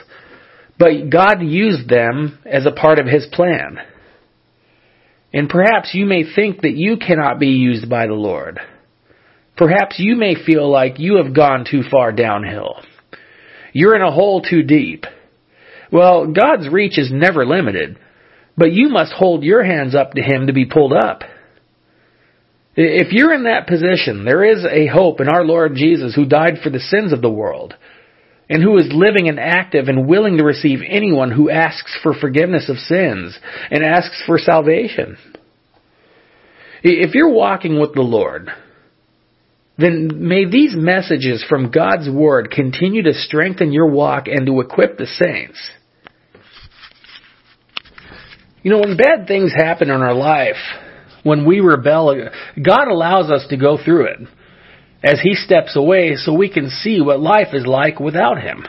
but 0.78 1.08
God 1.10 1.42
used 1.42 1.88
them 1.88 2.38
as 2.44 2.66
a 2.66 2.72
part 2.72 2.98
of 2.98 3.06
His 3.06 3.26
plan. 3.32 3.78
And 5.32 5.48
perhaps 5.48 5.94
you 5.94 6.06
may 6.06 6.24
think 6.34 6.62
that 6.62 6.76
you 6.76 6.96
cannot 6.96 7.40
be 7.40 7.48
used 7.48 7.88
by 7.88 8.06
the 8.06 8.14
Lord. 8.14 8.60
Perhaps 9.56 9.96
you 9.98 10.16
may 10.16 10.34
feel 10.34 10.70
like 10.70 10.98
you 10.98 11.16
have 11.16 11.34
gone 11.34 11.64
too 11.68 11.82
far 11.90 12.12
downhill. 12.12 12.76
You're 13.72 13.96
in 13.96 14.02
a 14.02 14.12
hole 14.12 14.42
too 14.42 14.62
deep. 14.62 15.04
Well, 15.90 16.32
God's 16.32 16.68
reach 16.68 16.98
is 16.98 17.10
never 17.12 17.46
limited, 17.46 17.98
but 18.56 18.72
you 18.72 18.88
must 18.88 19.12
hold 19.12 19.42
your 19.42 19.64
hands 19.64 19.94
up 19.94 20.12
to 20.12 20.22
Him 20.22 20.48
to 20.48 20.52
be 20.52 20.66
pulled 20.66 20.92
up. 20.92 21.22
If 22.76 23.12
you're 23.12 23.32
in 23.32 23.44
that 23.44 23.68
position, 23.68 24.24
there 24.24 24.44
is 24.44 24.64
a 24.64 24.87
hope 24.87 25.20
in 25.20 25.28
our 25.28 25.44
Lord 25.44 25.74
Jesus 25.76 26.14
who 26.14 26.26
died 26.26 26.58
for 26.62 26.70
the 26.70 26.80
sins 26.80 27.12
of 27.12 27.22
the 27.22 27.30
world 27.30 27.74
and 28.48 28.62
who 28.62 28.76
is 28.78 28.90
living 28.92 29.28
and 29.28 29.38
active 29.38 29.88
and 29.88 30.08
willing 30.08 30.38
to 30.38 30.44
receive 30.44 30.80
anyone 30.87 31.30
who 31.30 31.50
asks 31.50 31.96
for 32.02 32.14
forgiveness 32.14 32.68
of 32.68 32.76
sins 32.78 33.38
and 33.70 33.84
asks 33.84 34.22
for 34.26 34.38
salvation. 34.38 35.16
If 36.82 37.14
you're 37.14 37.32
walking 37.32 37.80
with 37.80 37.94
the 37.94 38.02
Lord, 38.02 38.50
then 39.78 40.28
may 40.28 40.44
these 40.44 40.74
messages 40.76 41.44
from 41.48 41.70
God's 41.70 42.10
Word 42.10 42.50
continue 42.50 43.04
to 43.04 43.14
strengthen 43.14 43.72
your 43.72 43.88
walk 43.88 44.26
and 44.26 44.46
to 44.46 44.60
equip 44.60 44.98
the 44.98 45.06
saints. 45.06 45.58
You 48.62 48.70
know, 48.70 48.80
when 48.80 48.96
bad 48.96 49.26
things 49.26 49.52
happen 49.54 49.90
in 49.90 50.02
our 50.02 50.14
life, 50.14 50.56
when 51.24 51.44
we 51.44 51.58
rebel, 51.58 52.28
God 52.62 52.87
allows 52.88 53.30
us 53.30 53.46
to 53.50 53.56
go 53.56 53.76
through 53.82 54.06
it 54.06 54.20
as 55.02 55.20
He 55.20 55.34
steps 55.34 55.74
away 55.74 56.14
so 56.14 56.32
we 56.32 56.48
can 56.48 56.70
see 56.70 57.00
what 57.00 57.18
life 57.18 57.48
is 57.52 57.66
like 57.66 57.98
without 57.98 58.40
Him. 58.40 58.64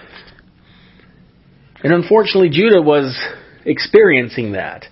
And 1.83 1.93
unfortunately, 1.93 2.49
Judah 2.49 2.81
was 2.81 3.15
experiencing 3.63 4.53
that 4.53 4.85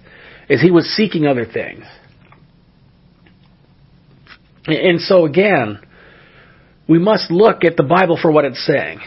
as 0.49 0.61
he 0.61 0.71
was 0.71 0.85
seeking 0.95 1.25
other 1.25 1.45
things. 1.45 1.85
And 4.65 5.01
so 5.01 5.25
again, 5.25 5.79
we 6.87 6.99
must 6.99 7.31
look 7.31 7.63
at 7.63 7.77
the 7.77 7.83
Bible 7.83 8.17
for 8.21 8.31
what 8.31 8.45
it's 8.45 8.63
saying. 8.65 8.99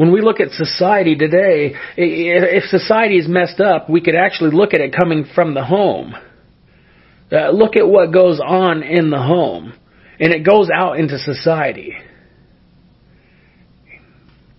When 0.00 0.12
we 0.12 0.22
look 0.22 0.40
at 0.40 0.52
society 0.52 1.14
today, 1.14 1.74
if 1.94 2.64
society 2.70 3.18
is 3.18 3.28
messed 3.28 3.60
up, 3.60 3.90
we 3.90 4.00
could 4.00 4.14
actually 4.14 4.52
look 4.52 4.72
at 4.72 4.80
it 4.80 4.96
coming 4.98 5.26
from 5.34 5.52
the 5.52 5.62
home. 5.62 6.14
Uh, 7.30 7.50
look 7.50 7.76
at 7.76 7.86
what 7.86 8.10
goes 8.10 8.40
on 8.40 8.82
in 8.82 9.10
the 9.10 9.18
home, 9.18 9.74
and 10.18 10.32
it 10.32 10.42
goes 10.42 10.70
out 10.74 10.98
into 10.98 11.18
society. 11.18 11.92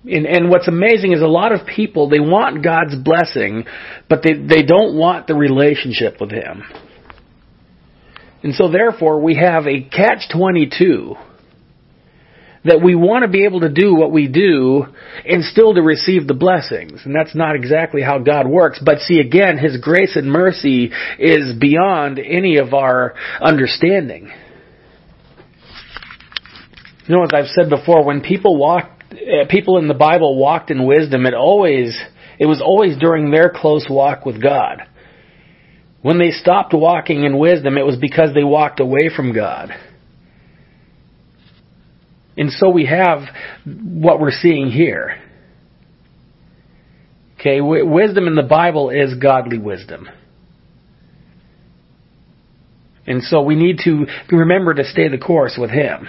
And, 0.04 0.28
and 0.28 0.48
what's 0.52 0.68
amazing 0.68 1.14
is 1.14 1.24
a 1.24 1.28
lot 1.28 1.54
of 1.54 1.66
people, 1.66 2.08
they 2.08 2.20
want 2.20 2.64
God's 2.64 2.96
blessing, 3.04 3.66
but 4.08 4.22
they, 4.22 4.34
they 4.34 4.62
don't 4.62 4.96
want 4.96 5.26
the 5.26 5.34
relationship 5.34 6.18
with 6.22 6.30
Him. 6.30 6.62
And 8.44 8.54
so 8.54 8.70
therefore 8.70 9.20
we 9.20 9.38
have 9.38 9.66
a 9.66 9.82
catch-22 9.82 11.18
that 12.64 12.82
we 12.84 12.94
want 12.94 13.24
to 13.24 13.28
be 13.28 13.46
able 13.46 13.62
to 13.62 13.70
do 13.70 13.96
what 13.96 14.12
we 14.12 14.28
do 14.28 14.86
and 15.26 15.44
still 15.44 15.74
to 15.74 15.82
receive 15.82 16.28
the 16.28 16.34
blessings. 16.34 17.02
And 17.06 17.16
that's 17.16 17.36
not 17.36 17.56
exactly 17.56 18.02
how 18.02 18.20
God 18.20 18.48
works. 18.48 18.80
But 18.84 19.00
see 19.00 19.20
again, 19.20 19.58
His 19.58 19.78
grace 19.78 20.16
and 20.16 20.32
mercy 20.32 20.92
is 21.18 21.58
beyond 21.60 22.20
any 22.20 22.58
of 22.58 22.74
our 22.74 23.16
understanding. 23.42 24.32
You 27.08 27.16
know, 27.16 27.24
as 27.24 27.32
I've 27.34 27.48
said 27.48 27.70
before, 27.70 28.06
when 28.06 28.22
people 28.22 28.58
walked, 28.58 29.04
uh, 29.14 29.48
people 29.50 29.80
in 29.80 29.88
the 29.88 29.96
Bible 29.96 30.38
walked 30.38 30.70
in 30.70 30.86
wisdom, 30.86 31.26
it 31.26 31.34
always, 31.34 32.00
it 32.40 32.46
was 32.46 32.62
always 32.62 32.96
during 32.98 33.32
their 33.32 33.50
close 33.50 33.88
walk 33.90 34.24
with 34.24 34.42
God. 34.42 34.84
When 36.04 36.20
they 36.20 36.32
stopped 36.32 36.74
walking 36.74 37.24
in 37.24 37.38
wisdom, 37.38 37.78
it 37.78 37.86
was 37.86 37.98
because 37.98 38.34
they 38.36 38.44
walked 38.44 38.80
away 38.80 39.10
from 39.16 39.34
God. 39.34 39.72
And 42.38 42.52
so 42.52 42.70
we 42.70 42.86
have 42.86 43.20
what 43.66 44.20
we're 44.20 44.32
seeing 44.32 44.72
here. 44.72 45.22
Okay, 47.40 47.60
wisdom 47.60 48.28
in 48.28 48.36
the 48.36 48.44
Bible 48.44 48.90
is 48.90 49.16
godly 49.16 49.58
wisdom. 49.58 50.08
And 53.08 53.24
so 53.24 53.42
we 53.42 53.56
need 53.56 53.80
to 53.84 54.06
remember 54.32 54.74
to 54.76 54.84
stay 54.84 55.08
the 55.08 55.18
course 55.18 55.58
with 55.60 55.72
Him. 55.72 56.08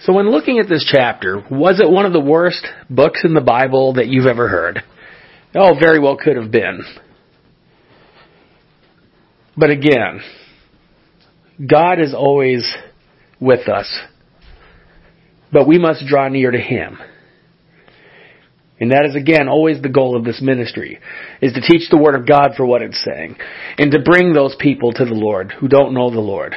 So 0.00 0.12
when 0.12 0.30
looking 0.30 0.58
at 0.58 0.68
this 0.68 0.88
chapter, 0.90 1.42
was 1.50 1.80
it 1.80 1.90
one 1.90 2.04
of 2.04 2.12
the 2.12 2.20
worst 2.20 2.66
books 2.90 3.22
in 3.24 3.34
the 3.34 3.40
Bible 3.40 3.94
that 3.94 4.08
you've 4.08 4.26
ever 4.26 4.48
heard? 4.48 4.82
Oh, 5.54 5.74
very 5.80 5.98
well 5.98 6.16
could 6.16 6.36
have 6.36 6.50
been. 6.50 6.82
But 9.56 9.70
again, 9.70 10.20
God 11.64 11.98
is 12.00 12.12
always 12.14 12.72
with 13.40 13.68
us, 13.68 13.88
but 15.52 15.66
we 15.66 15.78
must 15.78 16.06
draw 16.06 16.28
near 16.28 16.50
to 16.50 16.58
Him. 16.58 16.98
And 18.78 18.92
that 18.92 19.06
is 19.06 19.16
again 19.16 19.48
always 19.48 19.80
the 19.80 19.88
goal 19.88 20.16
of 20.16 20.24
this 20.24 20.42
ministry, 20.42 20.98
is 21.40 21.52
to 21.54 21.60
teach 21.60 21.88
the 21.88 21.96
Word 21.96 22.14
of 22.14 22.28
God 22.28 22.50
for 22.56 22.66
what 22.66 22.82
it's 22.82 23.02
saying, 23.02 23.36
and 23.78 23.90
to 23.92 24.02
bring 24.02 24.32
those 24.32 24.54
people 24.58 24.92
to 24.92 25.04
the 25.04 25.14
Lord 25.14 25.52
who 25.52 25.68
don't 25.68 25.94
know 25.94 26.10
the 26.10 26.20
Lord. 26.20 26.54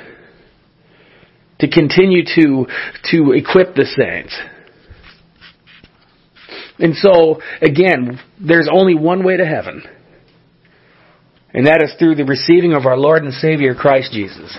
To 1.59 1.69
continue 1.69 2.23
to, 2.23 2.67
to 3.11 3.31
equip 3.33 3.75
the 3.75 3.85
saints. 3.85 4.37
And 6.77 6.95
so, 6.95 7.41
again, 7.61 8.19
there's 8.39 8.69
only 8.71 8.95
one 8.95 9.25
way 9.25 9.35
to 9.35 9.45
heaven. 9.45 9.83
And 11.53 11.67
that 11.67 11.81
is 11.83 11.93
through 11.99 12.15
the 12.15 12.23
receiving 12.25 12.73
of 12.73 12.85
our 12.85 12.97
Lord 12.97 13.23
and 13.23 13.33
Savior 13.33 13.75
Christ 13.75 14.13
Jesus. 14.13 14.57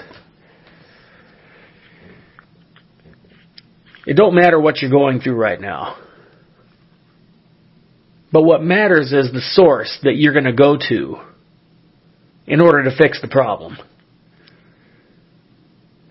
It 4.07 4.15
don't 4.15 4.35
matter 4.35 4.59
what 4.59 4.81
you're 4.81 4.91
going 4.91 5.21
through 5.21 5.37
right 5.37 5.61
now. 5.61 5.97
But 8.33 8.43
what 8.43 8.63
matters 8.63 9.13
is 9.13 9.33
the 9.33 9.41
source 9.41 9.99
that 10.03 10.17
you're 10.17 10.33
going 10.33 10.45
to 10.45 10.53
go 10.53 10.77
to 10.89 11.17
in 12.47 12.61
order 12.61 12.85
to 12.85 12.97
fix 12.97 13.21
the 13.21 13.29
problem. 13.29 13.77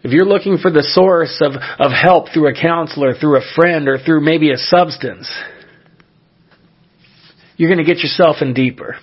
If 0.03 0.11
you're 0.11 0.25
looking 0.25 0.57
for 0.57 0.71
the 0.71 0.83
source 0.83 1.41
of, 1.41 1.53
of 1.53 1.91
help 1.91 2.27
through 2.33 2.47
a 2.47 2.53
counselor, 2.53 3.13
through 3.15 3.37
a 3.37 3.53
friend, 3.55 3.87
or 3.87 3.97
through 3.97 4.21
maybe 4.21 4.51
a 4.51 4.57
substance, 4.57 5.29
you're 7.57 7.69
going 7.69 7.85
to 7.85 7.93
get 7.93 8.01
yourself 8.01 8.37
in 8.41 8.53
deeper. 8.53 8.95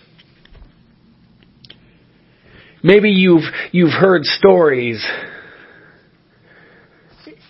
Maybe 2.83 3.11
you've, 3.11 3.43
you've 3.73 3.93
heard 3.93 4.25
stories 4.25 5.07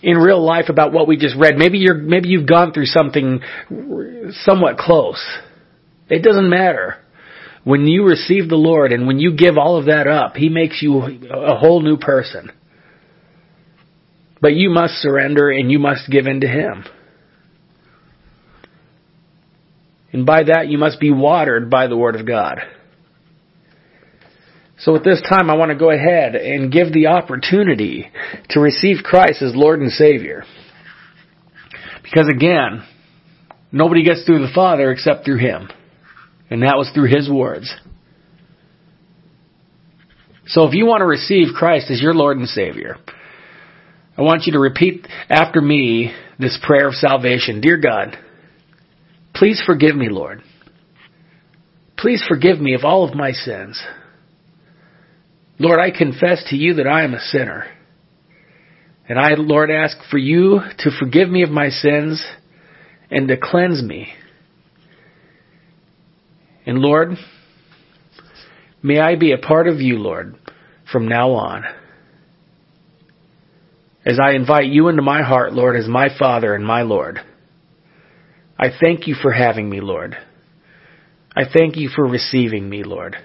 in 0.07 0.17
real 0.17 0.41
life 0.41 0.67
about 0.69 0.93
what 0.93 1.09
we 1.09 1.17
just 1.17 1.35
read. 1.37 1.57
Maybe 1.57 1.79
you're, 1.79 1.97
maybe 1.97 2.29
you've 2.29 2.49
gone 2.49 2.73
through 2.73 2.87
something 2.87 3.41
somewhat 4.45 4.79
close. 4.79 5.21
It 6.09 6.23
doesn't 6.23 6.49
matter. 6.49 6.99
When 7.65 7.89
you 7.89 8.05
receive 8.05 8.49
the 8.49 8.55
Lord 8.55 8.93
and 8.93 9.09
when 9.09 9.19
you 9.19 9.37
give 9.37 9.59
all 9.59 9.79
of 9.79 9.87
that 9.87 10.07
up, 10.07 10.37
He 10.37 10.49
makes 10.49 10.81
you 10.81 11.03
a 11.03 11.57
whole 11.59 11.83
new 11.83 11.97
person. 11.97 12.53
But 14.41 14.55
you 14.55 14.71
must 14.71 14.95
surrender 14.95 15.51
and 15.51 15.73
you 15.73 15.81
must 15.81 16.09
give 16.09 16.29
in 16.29 16.43
to 16.43 16.47
Him. 16.47 16.85
And 20.13 20.25
by 20.25 20.45
that 20.45 20.69
you 20.69 20.79
must 20.79 21.01
be 21.01 21.11
watered 21.11 21.69
by 21.69 21.89
the 21.89 21.97
Word 21.97 22.15
of 22.15 22.25
God. 22.29 22.61
So 24.79 24.95
at 24.95 25.05
this 25.05 25.23
time, 25.29 25.49
I 25.49 25.57
want 25.57 25.71
to 25.71 25.77
go 25.77 25.91
ahead 25.91 26.35
and 26.35 26.71
give 26.71 26.93
the 26.93 27.07
opportunity 27.07 28.11
to 28.51 28.61
receive 28.61 28.99
Christ 29.03 29.41
as 29.41 29.55
Lord 29.55 29.81
and 29.81 29.91
Savior. 29.91 30.45
Because 32.03 32.29
again, 32.29 32.85
nobody 33.73 34.05
gets 34.05 34.25
through 34.25 34.41
the 34.41 34.53
Father 34.55 34.91
except 34.91 35.25
through 35.25 35.39
Him. 35.39 35.69
And 36.51 36.63
that 36.63 36.77
was 36.77 36.91
through 36.95 37.09
His 37.09 37.31
words. 37.31 37.75
So 40.47 40.65
if 40.65 40.75
you 40.75 40.87
want 40.87 41.01
to 41.01 41.07
receive 41.07 41.55
Christ 41.55 41.91
as 41.91 42.01
your 42.01 42.15
Lord 42.15 42.37
and 42.37 42.49
Savior, 42.49 42.97
I 44.17 44.23
want 44.23 44.45
you 44.47 44.53
to 44.53 44.61
repeat 44.61 45.07
after 45.29 45.61
me 45.61 46.13
this 46.39 46.59
prayer 46.63 46.89
of 46.89 46.95
salvation. 46.95 47.61
Dear 47.61 47.79
God, 47.79 48.17
please 49.35 49.61
forgive 49.67 49.97
me, 49.97 50.09
Lord. 50.11 50.43
Please 51.99 52.23
forgive 52.29 52.61
me 52.61 52.75
of 52.75 52.85
all 52.85 53.09
of 53.09 53.17
my 53.17 53.33
sins. 53.33 53.83
Lord, 55.59 55.81
I 55.81 55.97
confess 55.97 56.45
to 56.51 56.57
you 56.57 56.75
that 56.75 56.87
I 56.87 57.05
am 57.05 57.15
a 57.15 57.21
sinner. 57.21 57.65
And 59.09 59.19
I, 59.19 59.35
Lord, 59.37 59.71
ask 59.71 59.97
for 60.11 60.19
you 60.19 60.61
to 60.79 60.91
forgive 60.99 61.29
me 61.29 61.43
of 61.43 61.51
my 61.51 61.71
sins 61.71 62.25
and 63.11 63.29
to 63.29 63.37
cleanse 63.41 63.83
me. 63.83 64.09
And 66.67 66.79
Lord, 66.79 67.11
may 68.83 68.99
I 68.99 69.15
be 69.17 69.33
a 69.33 69.39
part 69.39 69.69
of 69.69 69.81
you, 69.81 69.99
Lord, 69.99 70.35
from 70.91 71.09
now 71.09 71.31
on. 71.33 71.65
As 74.05 74.19
I 74.23 74.33
invite 74.33 74.67
you 74.67 74.89
into 74.89 75.03
my 75.03 75.23
heart, 75.23 75.53
Lord, 75.53 75.77
as 75.77 75.89
my 75.89 76.09
Father 76.19 76.55
and 76.55 76.67
my 76.67 76.83
Lord. 76.83 77.21
I 78.59 78.69
thank 78.81 79.07
you 79.07 79.15
for 79.15 79.33
having 79.33 79.71
me, 79.71 79.81
Lord. 79.81 80.17
I 81.35 81.43
thank 81.53 81.77
you 81.77 81.89
for 81.89 82.07
receiving 82.07 82.69
me, 82.69 82.83
Lord 82.83 83.17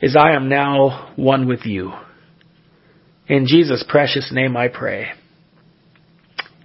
is 0.00 0.16
I 0.16 0.32
am 0.32 0.48
now 0.48 1.12
one 1.16 1.48
with 1.48 1.64
you. 1.64 1.92
In 3.26 3.46
Jesus' 3.46 3.84
precious 3.88 4.30
name 4.32 4.56
I 4.56 4.68
pray. 4.68 5.08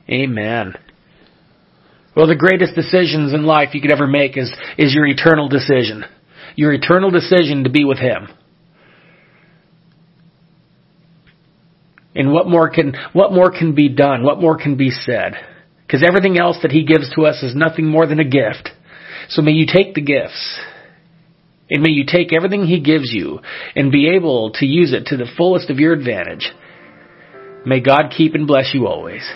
Amen. 0.10 0.74
Well, 2.16 2.28
the 2.28 2.36
greatest 2.36 2.76
decisions 2.76 3.34
in 3.34 3.44
life 3.44 3.70
you 3.74 3.82
could 3.82 3.92
ever 3.92 4.06
make 4.06 4.38
is, 4.38 4.54
is 4.78 4.94
your 4.94 5.08
eternal 5.08 5.50
decision. 5.50 6.06
Your 6.56 6.72
eternal 6.74 7.10
decision 7.10 7.64
to 7.64 7.70
be 7.70 7.84
with 7.84 7.98
Him. 7.98 8.28
And 12.16 12.32
what 12.32 12.48
more 12.48 12.70
can, 12.70 12.94
what 13.14 13.34
more 13.34 13.50
can 13.50 13.74
be 13.74 13.90
done? 13.90 14.24
What 14.24 14.40
more 14.40 14.58
can 14.58 14.78
be 14.78 14.92
said? 14.92 15.34
Because 15.88 16.06
everything 16.08 16.40
else 16.40 16.58
that 16.62 16.72
He 16.72 16.86
gives 16.86 17.10
to 17.16 17.24
us 17.24 17.42
is 17.42 17.56
nothing 17.56 17.88
more 17.88 18.06
than 18.06 18.20
a 18.20 18.24
gift. 18.24 18.70
So 19.30 19.42
may 19.42 19.52
you 19.52 19.66
take 19.66 19.96
the 19.96 20.02
gifts 20.02 20.60
and 21.74 21.82
may 21.82 21.90
you 21.90 22.06
take 22.06 22.32
everything 22.32 22.66
He 22.66 22.80
gives 22.80 23.12
you 23.12 23.40
and 23.76 23.92
be 23.92 24.16
able 24.16 24.52
to 24.54 24.66
use 24.66 24.94
it 24.94 25.08
to 25.08 25.18
the 25.18 25.26
fullest 25.36 25.72
of 25.72 25.80
your 25.80 25.92
advantage. 25.92 26.52
May 27.66 27.80
God 27.82 28.14
keep 28.16 28.36
and 28.36 28.46
bless 28.46 28.76
you 28.76 28.86
always. 28.86 29.28